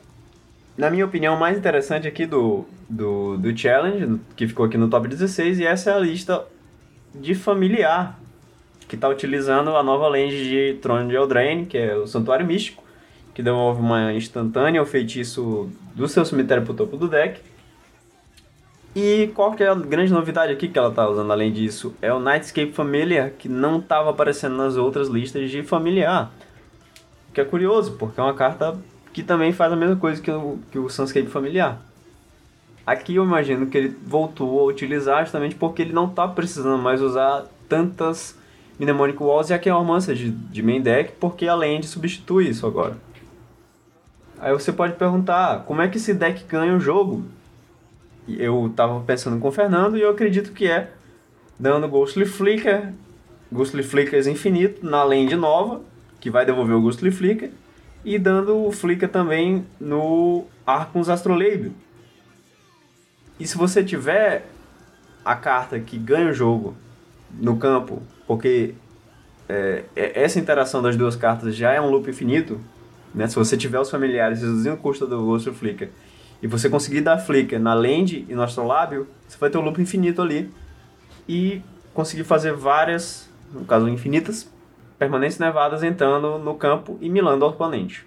[0.78, 5.10] na minha opinião, mais interessante aqui do, do, do Challenge, que ficou aqui no top
[5.10, 6.46] 16, e essa é a lista
[7.14, 8.18] de familiar,
[8.88, 12.82] que está utilizando a nova lente de Trono de Eldraine, que é o Santuário Místico,
[13.34, 17.42] que devolve uma instantânea ao feitiço do seu cemitério pro topo do deck.
[18.96, 21.96] E qual que é a grande novidade aqui que ela tá usando além disso?
[22.02, 26.30] É o Nightscape Familiar, que não estava aparecendo nas outras listas de familiar.
[27.34, 28.78] Que é curioso, porque é uma carta
[29.14, 31.82] que também faz a mesma coisa que o, que o Sunscape familiar.
[32.86, 37.02] Aqui eu imagino que ele voltou a utilizar justamente porque ele não está precisando mais
[37.02, 38.38] usar tantas
[38.78, 42.98] Mnemonic Walls e Arqueomancer de, de main deck, porque a land substitui isso agora.
[44.40, 47.24] Aí você pode perguntar, como é que esse deck ganha o jogo?
[48.28, 50.92] Eu tava pensando com o Fernando e eu acredito que é
[51.60, 52.94] dando Ghostly Flicker,
[53.52, 55.82] Ghostly Flickers infinito na land nova,
[56.20, 57.52] que vai devolver o Ghostly Flicker,
[58.04, 61.72] e dando o Flicker também no Arcons Astrolabe.
[63.40, 64.46] E se você tiver
[65.24, 66.76] a carta que ganha o jogo
[67.40, 68.76] no campo, porque
[69.48, 72.60] é, é- essa interação das duas cartas já é um loop infinito,
[73.14, 73.28] né?
[73.28, 75.90] Se você tiver os familiares reduzindo o custo do Ghostly Flicker,
[76.42, 79.82] e você conseguir dar Flicker na land e no Astrolábio, você vai ter um loop
[79.82, 80.52] infinito ali,
[81.28, 81.62] e
[81.94, 84.50] conseguir fazer várias, no caso infinitas,
[84.98, 88.06] permanentes nevadas entrando no campo e milando o oponente.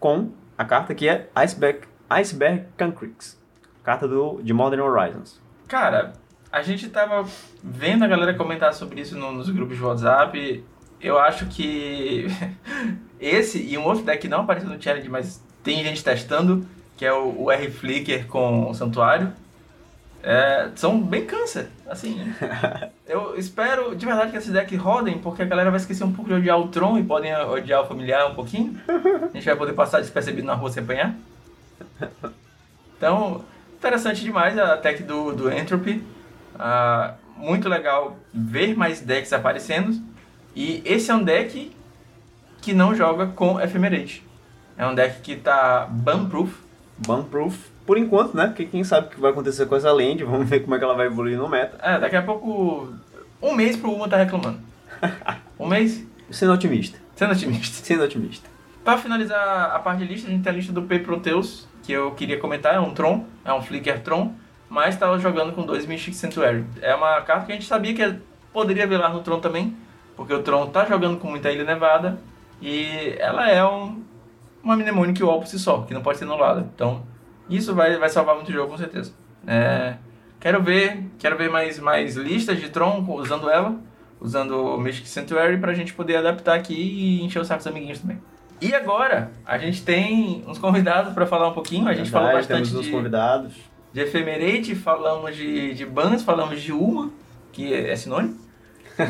[0.00, 3.38] Com a carta que é Iceberg, Iceberg Concretes,
[3.82, 5.40] carta do, de Modern Horizons.
[5.66, 6.12] Cara,
[6.52, 7.26] a gente tava
[7.62, 10.64] vendo a galera comentar sobre isso no- nos grupos de WhatsApp.
[11.00, 12.26] Eu acho que
[13.20, 17.12] esse e um outro deck não apareceu no challenge, mas tem gente testando, que é
[17.12, 19.32] o, o R Flicker com o Santuário.
[20.22, 22.32] É, são bem câncer, assim.
[23.06, 26.30] eu espero de verdade que esses decks rodem, porque a galera vai esquecer um pouco
[26.30, 28.80] de odiar o Tron e podem odiar o familiar um pouquinho.
[28.88, 31.14] A gente vai poder passar despercebido na rua sem apanhar.
[32.96, 33.44] Então,
[33.76, 36.02] interessante demais a tech do, do Entropy.
[36.58, 40.00] Ah, muito legal ver mais decks aparecendo.
[40.56, 41.70] E esse é um deck
[42.62, 44.24] que não joga com Ephemerate.
[44.78, 46.63] É um deck que tá ban-proof.
[46.98, 48.46] Banproof, por enquanto, né?
[48.46, 50.84] Porque quem sabe o que vai acontecer com essa land, vamos ver como é que
[50.84, 51.78] ela vai evoluir no meta.
[51.82, 52.92] É, daqui a pouco.
[53.42, 54.58] Um mês pro Uma tá reclamando.
[55.58, 56.04] Um mês?
[56.30, 57.84] Sendo otimista, Sendo otimista.
[57.84, 58.48] sendo otimista.
[58.82, 61.92] Pra finalizar a parte de lista, a gente tem a lista do P Proteus, que
[61.92, 64.32] eu queria comentar, é um Tron, é um Flicker Tron,
[64.68, 66.64] mas tava jogando com dois Mystic Sanctuary.
[66.82, 68.18] É uma carta que a gente sabia que
[68.52, 69.76] poderia velar no Tron também,
[70.16, 72.18] porque o Tron tá jogando com muita Ilha Nevada,
[72.60, 74.02] e ela é um,
[74.64, 76.66] uma Mnemonic Wall por si só, que não pode ser anulada.
[76.74, 77.02] Então,
[77.48, 79.12] isso vai, vai salvar muito o jogo, com certeza.
[79.46, 79.94] É,
[80.40, 83.76] quero ver, quero ver mais, mais listas de Tron usando ela,
[84.20, 88.00] usando o Mystic Sanctuary, pra gente poder adaptar aqui e encher o saco dos amiguinhos
[88.00, 88.18] também.
[88.60, 91.86] E agora, a gente tem uns convidados para falar um pouquinho.
[91.86, 93.54] A gente falou Verdade, bastante Temos uns de, convidados.
[93.92, 97.10] de Ephemerate, falamos de, de Bans, falamos de Uma,
[97.52, 98.38] que é sinônimo.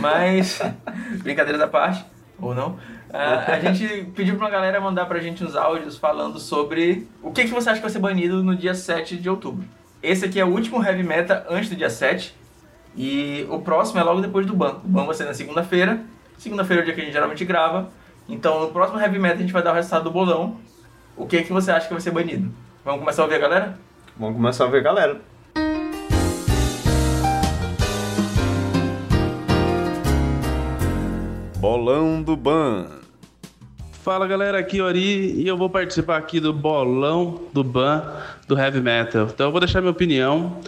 [0.01, 0.61] Mas,
[1.23, 2.05] brincadeiras à parte,
[2.39, 2.77] ou não.
[3.47, 7.45] a gente pediu pra uma galera mandar pra gente uns áudios falando sobre o que,
[7.45, 9.65] que você acha que vai ser banido no dia 7 de outubro.
[10.03, 12.35] Esse aqui é o último Heavy Meta antes do dia 7.
[12.97, 14.81] E o próximo é logo depois do ban.
[14.85, 16.03] O ban vai ser na segunda-feira.
[16.39, 17.89] Segunda-feira é o dia que a gente geralmente grava.
[18.29, 20.57] Então no próximo Heavy Meta a gente vai dar o resultado do bolão.
[21.17, 22.51] O que, que você acha que vai ser banido?
[22.85, 23.79] Vamos começar a ouvir a galera?
[24.17, 25.21] Vamos começar a ver, galera.
[31.61, 33.04] Bolão do Ban.
[34.05, 38.03] Fala galera, aqui é o Ori e eu vou participar aqui do bolão do ban
[38.47, 39.31] do Heavy Metal.
[39.33, 40.61] Então eu vou deixar minha opinião,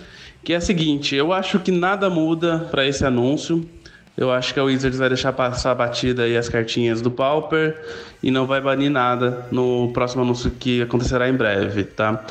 [0.42, 3.68] que é a seguinte, eu acho que nada muda para esse anúncio.
[4.16, 7.78] Eu acho que a Wizards vai deixar passar a batida aí as cartinhas do Pauper
[8.22, 12.24] e não vai banir nada no próximo anúncio que acontecerá em breve, tá?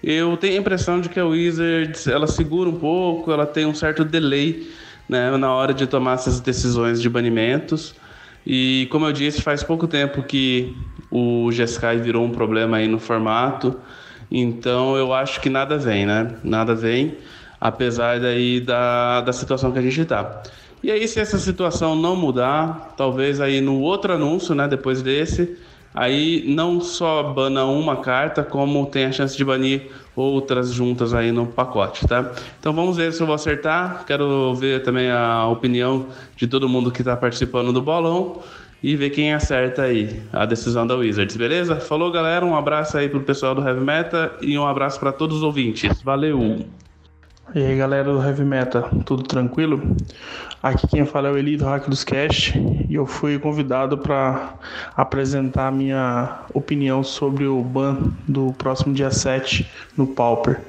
[0.00, 3.74] Eu tenho a impressão de que a Wizards, ela segura um pouco, ela tem um
[3.74, 4.70] certo delay
[5.08, 7.96] né, na hora de tomar essas decisões de banimentos.
[8.46, 10.76] E como eu disse, faz pouco tempo que
[11.10, 13.78] o Jeskai virou um problema aí no formato.
[14.30, 16.34] Então eu acho que nada vem, né?
[16.42, 17.16] Nada vem,
[17.60, 20.42] apesar daí da, da situação que a gente está.
[20.82, 25.56] E aí, se essa situação não mudar, talvez aí no outro anúncio, né, depois desse,
[25.94, 31.32] aí não só bana uma carta, como tem a chance de banir outras juntas aí
[31.32, 32.32] no pacote, tá?
[32.60, 34.04] Então vamos ver se eu vou acertar.
[34.06, 38.40] Quero ver também a opinião de todo mundo que está participando do bolão
[38.82, 41.76] e ver quem acerta aí a decisão da Wizards, beleza?
[41.76, 42.44] Falou, galera.
[42.44, 46.02] Um abraço aí pro pessoal do Heavy Meta e um abraço para todos os ouvintes.
[46.02, 46.81] Valeu!
[47.54, 49.94] E aí galera do Heavy Meta, tudo tranquilo?
[50.62, 54.54] Aqui quem fala é o Eli do Hack dos Cast e eu fui convidado para
[54.96, 60.62] apresentar a minha opinião sobre o ban do próximo dia 7 no Pauper.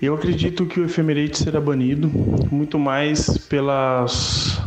[0.00, 2.08] Eu acredito que o Ephemerate será banido,
[2.52, 4.62] muito mais pelas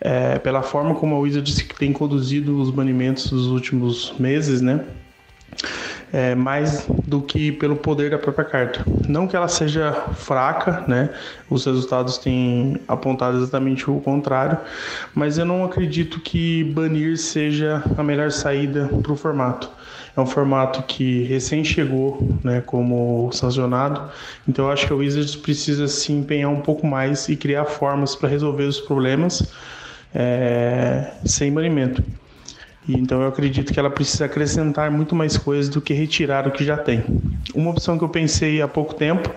[0.00, 4.84] é, pela forma como a Wizards tem conduzido os banimentos dos últimos meses, né?
[6.12, 8.84] É, mais do que pelo poder da própria carta.
[9.08, 11.10] Não que ela seja fraca, né?
[11.50, 14.56] Os resultados têm apontado exatamente o contrário,
[15.14, 19.68] mas eu não acredito que banir seja a melhor saída para o formato.
[20.16, 24.10] É um formato que recém chegou, né, como sancionado.
[24.48, 28.16] Então eu acho que a Wizards precisa se empenhar um pouco mais e criar formas
[28.16, 29.52] para resolver os problemas
[30.14, 32.02] é, sem banimento.
[32.88, 36.64] Então eu acredito que ela precisa acrescentar muito mais coisas do que retirar o que
[36.64, 37.04] já tem.
[37.54, 39.28] Uma opção que eu pensei há pouco tempo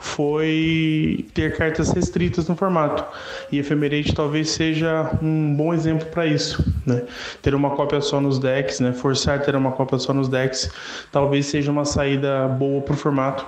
[0.00, 3.04] foi ter cartas restritas no formato.
[3.52, 6.64] E Ephemerate talvez seja um bom exemplo para isso.
[6.86, 7.02] Né?
[7.42, 8.92] Ter uma cópia só nos decks, né?
[8.92, 10.70] forçar ter uma cópia só nos decks,
[11.12, 13.44] talvez seja uma saída boa para o formato,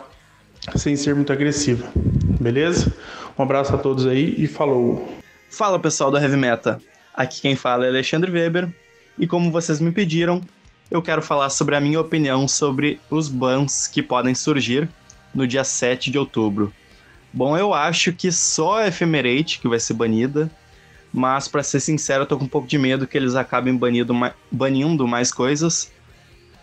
[0.75, 1.87] sem ser muito agressiva.
[2.40, 2.92] Beleza?
[3.38, 5.09] Um abraço a todos aí e falou!
[5.49, 6.79] Fala pessoal do Heavy Meta,
[7.14, 8.69] aqui quem fala é Alexandre Weber
[9.19, 10.41] e como vocês me pediram,
[10.91, 14.89] eu quero falar sobre a minha opinião sobre os bans que podem surgir
[15.35, 16.73] no dia 7 de outubro.
[17.33, 20.51] Bom, eu acho que só a Ephemerate que vai ser banida,
[21.13, 24.15] mas para ser sincero, eu tô com um pouco de medo que eles acabem banido,
[24.51, 25.91] banindo mais coisas,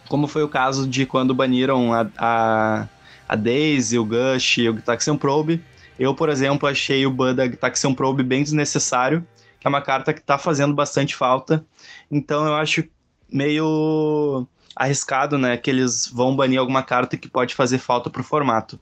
[0.07, 2.87] como foi o caso de quando baniram a, a,
[3.27, 5.61] a Daisy, o Gush e o Gitaxian Probe,
[5.99, 9.25] eu, por exemplo, achei o ban da Taxion Probe bem desnecessário,
[9.63, 11.65] é uma carta que está fazendo bastante falta.
[12.11, 12.83] Então eu acho
[13.31, 18.25] meio arriscado, né, que eles vão banir alguma carta que pode fazer falta para o
[18.25, 18.79] formato.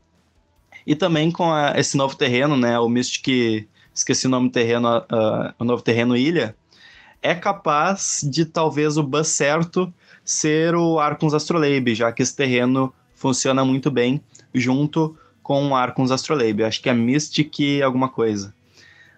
[0.86, 4.98] E também com a, esse novo terreno, né, o Mystic, esqueci o nome do terreno,
[4.98, 6.56] uh, o novo terreno Ilha,
[7.22, 12.94] é capaz de talvez o ban certo ser o Arcons Astrolabe, já que esse terreno
[13.13, 14.22] funciona muito bem
[14.54, 16.63] junto com o Arcons Astrolabe.
[16.63, 18.54] Acho que é Mystic alguma coisa.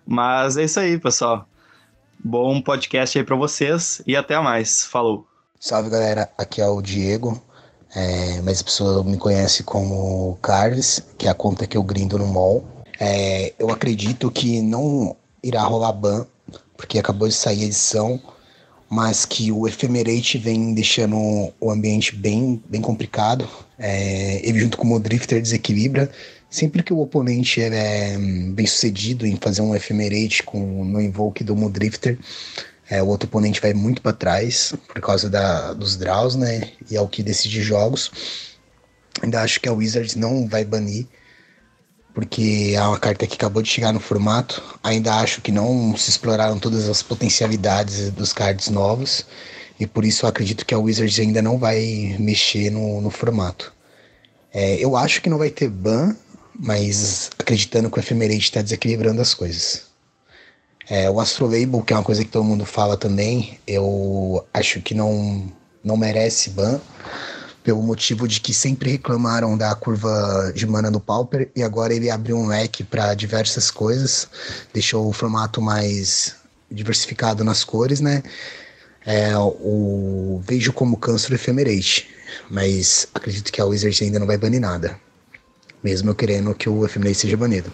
[0.06, 1.48] Mas é isso aí, pessoal.
[2.26, 4.86] Bom podcast aí para vocês e até mais.
[4.86, 5.28] Falou.
[5.60, 6.32] Salve, galera.
[6.38, 7.44] Aqui é o Diego.
[7.94, 12.18] É, mas a pessoa me conhece como Carles, que é a conta que eu grindo
[12.18, 12.64] no mall.
[12.98, 16.26] É, eu acredito que não irá rolar ban,
[16.78, 18.18] porque acabou de sair a edição,
[18.90, 21.18] mas que o Ephemerate vem deixando
[21.60, 23.46] o ambiente bem, bem complicado.
[23.78, 26.10] É, ele junto com o Drifter desequilibra.
[26.54, 28.16] Sempre que o oponente é
[28.52, 32.16] bem sucedido em fazer um Ephemerate com, no invoke do Mudrifter,
[32.88, 36.70] é, o outro oponente vai muito para trás por causa da, dos draws, né?
[36.92, 38.12] E é o que decide jogos.
[39.24, 41.08] Ainda acho que a Wizards não vai banir,
[42.14, 44.62] porque é uma carta que acabou de chegar no formato.
[44.84, 49.26] Ainda acho que não se exploraram todas as potencialidades dos cards novos.
[49.80, 53.74] E por isso acredito que a Wizards ainda não vai mexer no, no formato.
[54.54, 56.16] É, eu acho que não vai ter ban,
[56.60, 59.84] mas acreditando que o Ephemerate está desequilibrando as coisas.
[60.90, 64.94] É, o Astrolabel, que é uma coisa que todo mundo fala também, eu acho que
[64.94, 65.52] não,
[65.84, 66.80] não merece ban,
[67.64, 72.10] pelo motivo de que sempre reclamaram da curva de mana no Pauper e agora ele
[72.10, 74.28] abriu um leque para diversas coisas,
[74.74, 76.36] deixou o formato mais
[76.70, 78.22] diversificado nas cores, né?
[79.06, 82.10] É, o vejo como câncer Ephemerate,
[82.50, 84.98] mas acredito que a Wizards ainda não vai banir nada,
[85.84, 87.72] mesmo eu querendo que o Ephemerate seja banido.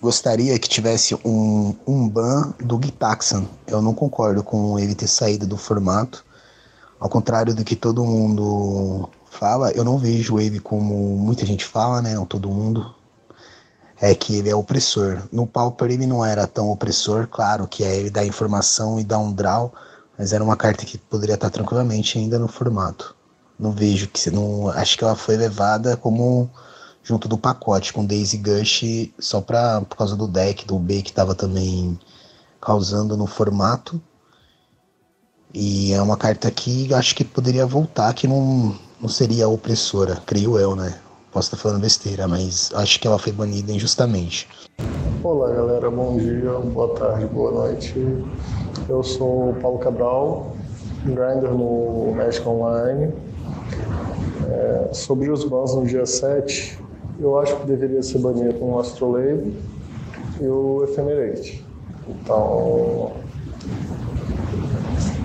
[0.00, 3.44] Gostaria que tivesse um, um ban do Gitaxan.
[3.66, 6.24] Eu não concordo com ele ter saído do formato.
[7.00, 12.00] Ao contrário do que todo mundo fala, eu não vejo ele como muita gente fala,
[12.00, 12.14] né?
[12.28, 12.94] Todo mundo.
[14.00, 15.22] É que ele é opressor.
[15.32, 19.18] No Pauper ele não era tão opressor, claro que é ele dar informação e dar
[19.18, 19.72] um draw,
[20.16, 23.16] mas era uma carta que poderia estar tranquilamente ainda no formato.
[23.58, 26.48] Não vejo que não acho que ela foi levada como
[27.08, 31.08] junto do pacote com Daisy Gush só para por causa do deck do B que
[31.08, 31.98] estava também
[32.60, 33.98] causando no formato.
[35.54, 40.58] E é uma carta que acho que poderia voltar, que não, não seria opressora, creio
[40.58, 41.00] eu, né?
[41.32, 44.46] Posso estar falando besteira, mas acho que ela foi banida injustamente.
[45.24, 47.94] Olá galera, bom dia, boa tarde, boa noite.
[48.86, 50.54] Eu sou o Paulo Cabral,
[51.04, 53.14] grinder no Magic Online.
[54.50, 56.78] É, sobre os bans no dia 7,
[57.20, 59.54] eu acho que deveria ser banido o Astrolabe
[60.40, 61.64] e o Ephemerate.
[62.08, 63.12] Então,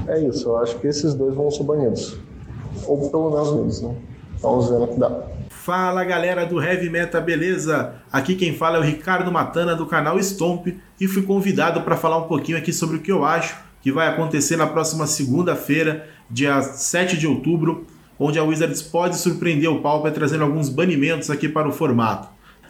[0.07, 2.17] é isso, eu acho que esses dois vão ser banidos.
[2.85, 3.95] Ou pelo menos eles, né?
[4.41, 5.23] Vamos ver no que dá.
[5.49, 7.93] Fala galera do Heavy Meta, beleza?
[8.11, 10.67] Aqui quem fala é o Ricardo Matana do canal Stomp
[10.99, 14.07] e fui convidado para falar um pouquinho aqui sobre o que eu acho que vai
[14.07, 17.85] acontecer na próxima segunda-feira, dia 7 de outubro,
[18.25, 22.29] onde a Wizards pode surpreender o Pauper trazendo alguns banimentos aqui para o formato.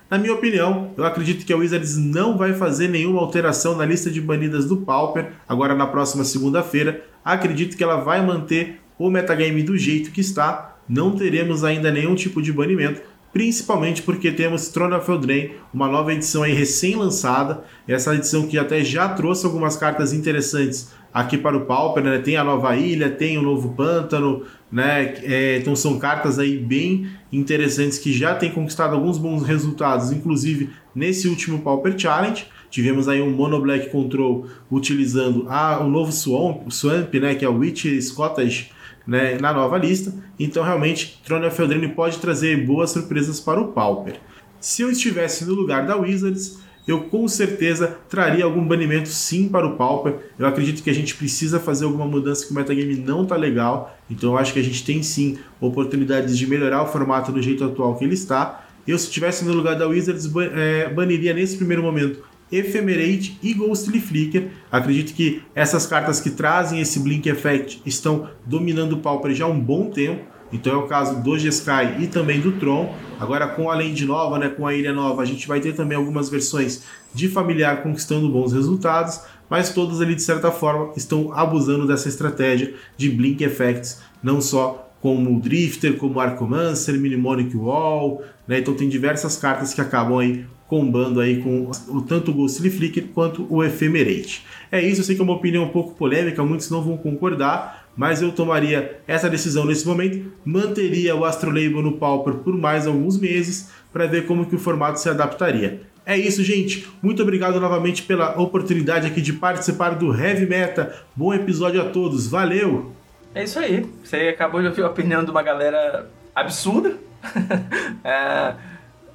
[0.10, 4.10] Na minha opinião, eu acredito que a Wizards não vai fazer nenhuma alteração na lista
[4.10, 7.06] de banidas do Pauper agora na próxima segunda-feira.
[7.24, 12.16] Acredito que ela vai manter o metagame do jeito que está, não teremos ainda nenhum
[12.16, 13.02] tipo de banimento,
[13.32, 18.84] principalmente porque temos Throne of Eldraine, uma nova edição aí recém-lançada, essa edição que até
[18.84, 22.18] já trouxe algumas cartas interessantes aqui para o Pauper, né?
[22.18, 24.44] Tem a nova ilha, tem o novo pântano,
[24.74, 25.14] né?
[25.22, 30.72] É, então são cartas aí bem interessantes que já têm conquistado alguns bons resultados, inclusive
[30.96, 32.44] nesse último Pauper Challenge.
[32.72, 37.36] Tivemos aí um Mono Black Control utilizando a, o novo Swamp, Swamp né?
[37.36, 38.72] Que é o Witch Scottish
[39.06, 40.12] né, na nova lista.
[40.40, 44.20] Então, realmente, Throne of Eldraine pode trazer boas surpresas para o Pauper.
[44.60, 46.58] Se eu estivesse no lugar da Wizards,
[46.88, 50.16] eu com certeza traria algum banimento sim para o Pauper.
[50.38, 53.98] Eu acredito que a gente precisa fazer alguma mudança que o metagame não tá legal.
[54.10, 57.64] Então eu acho que a gente tem sim oportunidades de melhorar o formato do jeito
[57.64, 58.66] atual que ele está.
[58.86, 62.22] Eu, se estivesse no lugar da Wizards, é, baniria nesse primeiro momento
[62.52, 64.50] Ephemerate e Ghostly Flicker.
[64.72, 69.48] Acredito que essas cartas que trazem esse Blink Effect estão dominando o Pauper já há
[69.48, 70.33] um bom tempo.
[70.54, 72.96] Então é o caso do G-Sky e também do Tron.
[73.20, 75.98] Agora com a Land Nova, né, com a Ilha Nova, a gente vai ter também
[75.98, 76.84] algumas versões
[77.14, 82.74] de familiar conquistando bons resultados, mas todas ali de certa forma estão abusando dessa estratégia
[82.96, 88.60] de Blink Effects, não só como o Drifter, como o Arcomancer, Mnemonic Wall, né?
[88.60, 93.08] Então tem diversas cartas que acabam aí combando aí com o, tanto o Ghostly Flicker
[93.14, 94.44] quanto o Ephemerate.
[94.72, 97.83] É isso, eu sei que é uma opinião um pouco polêmica, muitos não vão concordar,
[97.96, 103.20] mas eu tomaria essa decisão nesse momento, manteria o Astrolabe no Pauper por mais alguns
[103.20, 105.82] meses para ver como que o formato se adaptaria.
[106.06, 106.88] É isso, gente.
[107.02, 110.94] Muito obrigado novamente pela oportunidade aqui de participar do Heavy Meta.
[111.16, 112.28] Bom episódio a todos.
[112.28, 112.92] Valeu!
[113.34, 113.86] É isso aí.
[114.04, 116.98] Você acabou de ouvir a opinião de uma galera absurda.
[118.04, 118.54] é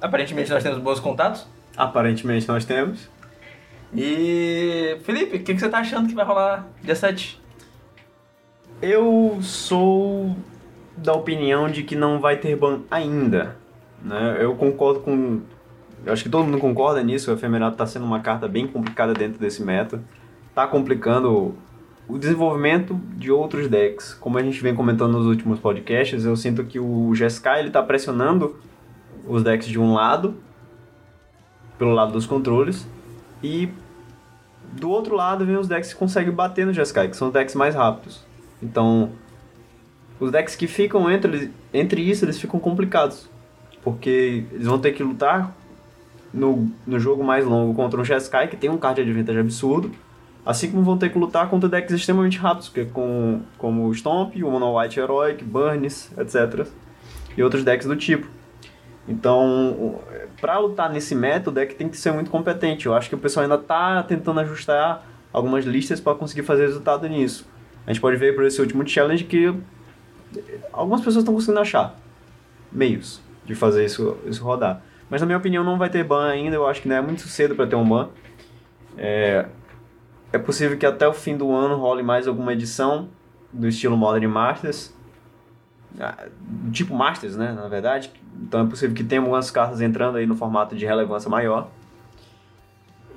[0.01, 1.45] Aparentemente nós temos bons contatos.
[1.75, 3.09] Aparentemente nós temos.
[3.95, 4.97] E.
[5.03, 7.39] Felipe, o que, que, você tá achando que vai rolar dia 7?
[8.81, 10.35] Eu sou
[10.95, 13.57] da opinião de que não vai ter ban ainda.
[14.01, 14.37] Né?
[14.39, 15.41] Eu concordo com.
[16.05, 17.29] Eu acho que todo mundo concorda nisso.
[17.29, 20.01] O Efemerato tá sendo uma carta bem complicada dentro desse meta.
[20.55, 21.53] Tá complicando
[22.07, 24.13] o desenvolvimento de outros decks.
[24.13, 27.83] Como a gente vem comentando nos últimos podcasts, eu sinto que o Jeskai ele tá
[27.83, 28.55] pressionando
[29.27, 30.35] os decks de um lado,
[31.77, 32.87] pelo lado dos controles,
[33.43, 33.69] e
[34.71, 37.75] do outro lado vem os decks que conseguem bater no Jeskai, que são decks mais
[37.75, 38.28] rápidos.
[38.61, 39.11] Então,
[40.19, 43.29] os decks que ficam entre, entre isso, eles ficam complicados,
[43.83, 45.55] porque eles vão ter que lutar
[46.33, 49.91] no, no jogo mais longo contra um Jeskai, que tem um card de advantage absurdo,
[50.45, 53.93] assim como vão ter que lutar contra decks extremamente rápidos, que é com, como o
[53.93, 56.67] Stomp, o Mono White Heroic, Burns, etc.
[57.37, 58.27] E outros decks do tipo.
[59.07, 59.99] Então,
[60.39, 62.85] para lutar nesse método é que tem que ser muito competente.
[62.85, 65.03] Eu acho que o pessoal ainda está tentando ajustar
[65.33, 67.47] algumas listas para conseguir fazer resultado nisso.
[67.85, 69.53] A gente pode ver por esse último challenge que
[70.71, 71.95] algumas pessoas estão conseguindo achar
[72.71, 74.81] meios de fazer isso, isso rodar.
[75.09, 77.21] Mas na minha opinião não vai ter ban ainda, eu acho que não é muito
[77.21, 78.09] cedo para ter um ban.
[78.97, 79.45] É,
[80.31, 83.09] é possível que até o fim do ano role mais alguma edição
[83.51, 84.93] do estilo Modern Masters.
[85.99, 86.27] Ah,
[86.71, 90.35] tipo Masters, né, na verdade, então é possível que tenha algumas cartas entrando aí no
[90.35, 91.69] formato de relevância maior.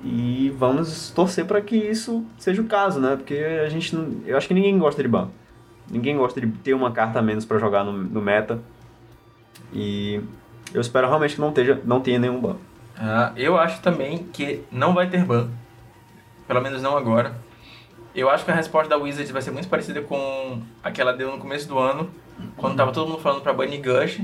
[0.03, 3.15] E vamos torcer para que isso seja o caso, né?
[3.15, 5.29] Porque a gente não, eu acho que ninguém gosta de ban.
[5.89, 8.59] Ninguém gosta de ter uma carta a menos para jogar no, no, meta.
[9.71, 10.21] E
[10.73, 12.57] eu espero realmente que não, tenha, não tenha nenhum ban.
[12.97, 15.49] Ah, eu acho também que não vai ter ban.
[16.47, 17.35] Pelo menos não agora.
[18.13, 21.13] Eu acho que a resposta da Wizards vai ser muito parecida com a que ela
[21.13, 22.09] deu no começo do ano,
[22.57, 24.21] quando tava todo mundo falando para banir Gush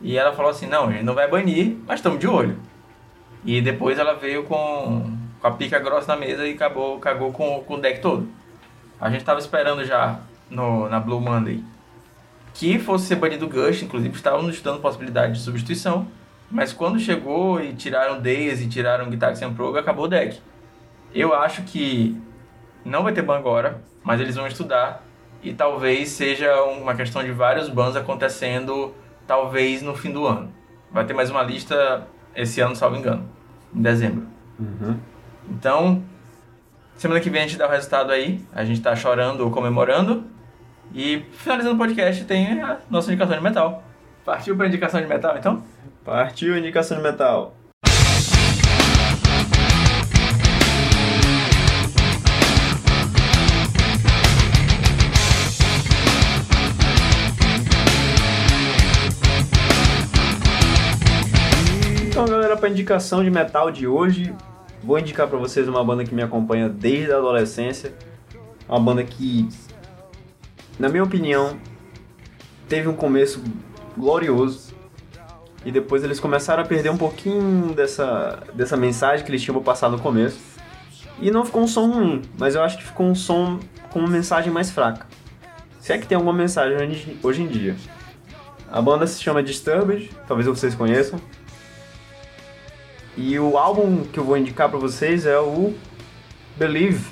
[0.00, 2.58] e ela falou assim, não, gente não vai banir, mas estamos de olho.
[3.44, 7.62] E depois ela veio com, com a pica grossa na mesa e acabou, cagou com,
[7.64, 8.28] com o deck todo.
[9.00, 11.62] A gente tava esperando já no, na Blue Monday
[12.54, 16.06] que fosse ser banido o Gush, inclusive estávamos estudando possibilidade de substituição,
[16.50, 20.38] mas quando chegou e tiraram Days e tiraram Guitar Sem Probe, acabou o deck.
[21.14, 22.16] Eu acho que
[22.84, 25.02] não vai ter ban agora, mas eles vão estudar
[25.42, 28.94] e talvez seja uma questão de vários bans acontecendo
[29.26, 30.52] talvez no fim do ano.
[30.90, 33.28] Vai ter mais uma lista esse ano, salvo engano,
[33.74, 34.26] em dezembro.
[34.58, 34.96] Uhum.
[35.50, 36.02] Então,
[36.96, 38.44] semana que vem a gente dá o resultado aí.
[38.52, 40.24] A gente tá chorando ou comemorando.
[40.94, 43.82] E finalizando o podcast tem a nossa indicação de metal.
[44.24, 45.62] Partiu pra indicação de metal então?
[46.04, 47.54] Partiu indicação de metal.
[62.62, 64.32] Para indicação de metal de hoje,
[64.84, 67.92] vou indicar para vocês uma banda que me acompanha desde a adolescência.
[68.68, 69.48] Uma banda que,
[70.78, 71.58] na minha opinião,
[72.68, 73.42] teve um começo
[73.98, 74.72] glorioso
[75.64, 79.90] e depois eles começaram a perder um pouquinho dessa, dessa mensagem que eles tinham passar
[79.90, 80.38] no começo.
[81.20, 83.58] E não ficou um som ruim, mas eu acho que ficou um som
[83.90, 85.04] com uma mensagem mais fraca.
[85.80, 87.74] Se é que tem alguma mensagem hoje em dia.
[88.70, 91.18] A banda se chama Disturbed, talvez vocês conheçam.
[93.16, 95.74] E o álbum que eu vou indicar pra vocês é o
[96.56, 97.04] Believe,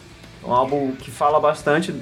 [0.44, 1.94] um álbum que fala bastante,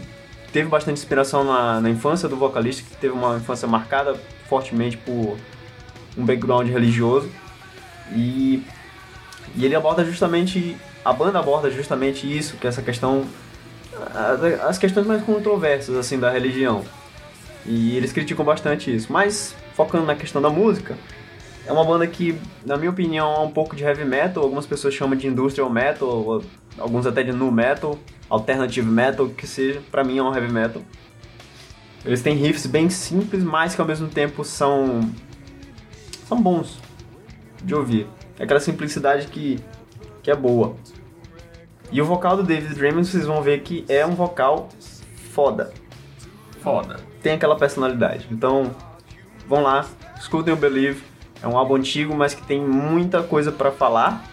[0.53, 4.15] teve bastante inspiração na, na infância do vocalista, que teve uma infância marcada
[4.49, 5.37] fortemente por
[6.17, 7.29] um background religioso.
[8.13, 8.63] E,
[9.55, 13.27] e ele aborda justamente, a banda aborda justamente isso, que é essa questão,
[14.67, 16.85] as questões mais controversas assim da religião.
[17.67, 19.13] E eles criticam bastante isso.
[19.13, 20.97] Mas focando na questão da música,
[21.69, 24.43] é uma banda que, na minha opinião, é um pouco de heavy metal.
[24.43, 26.43] Algumas pessoas chamam de industrial metal,
[26.79, 27.99] alguns até de nu metal,
[28.31, 29.83] alternative metal, que seja.
[29.91, 30.81] Pra mim é um heavy metal.
[32.07, 35.01] Eles têm riffs bem simples, mas que ao mesmo tempo são
[36.27, 36.79] são bons
[37.63, 38.07] de ouvir.
[38.39, 39.61] É aquela simplicidade que,
[40.23, 40.75] que é boa.
[41.93, 44.71] E o vocal do David Draymond, vocês vão ver que é um vocal
[45.33, 45.71] foda.
[46.63, 46.97] Foda.
[47.23, 48.27] Tem aquela personalidade.
[48.31, 48.75] Então,
[49.47, 49.87] vão lá,
[50.19, 51.03] escutem o Believe.
[51.43, 54.25] É um álbum antigo, mas que tem muita coisa pra falar.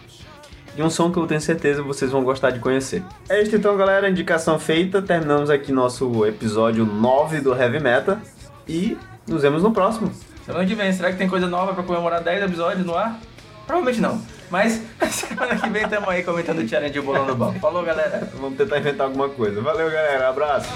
[0.78, 3.02] E um som que eu tenho certeza vocês vão gostar de conhecer.
[3.30, 4.10] É isso então, galera.
[4.10, 5.02] Indicação feita.
[5.02, 8.20] Terminamos aqui nosso episódio 9 do Heavy Meta.
[8.68, 8.98] E
[9.28, 10.12] nos vemos no próximo.
[10.46, 13.20] Semana que vem, será que tem coisa nova pra comemorar 10 episódios no ar?
[13.66, 14.22] Provavelmente não.
[14.50, 17.60] Mas semana que vem tamo aí comentando o challenge e bolão do banco.
[17.60, 18.30] Falou, galera.
[18.36, 19.62] Vamos tentar inventar alguma coisa.
[19.62, 20.30] Valeu, galera.
[20.30, 20.70] Abraço.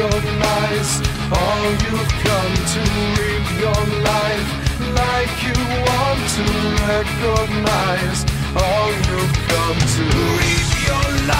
[0.00, 2.80] Recognize all you've come to
[3.16, 4.50] live your life
[4.96, 5.56] like you
[5.88, 6.44] want to
[6.88, 8.24] recognize.
[8.56, 11.39] All you've come to live your life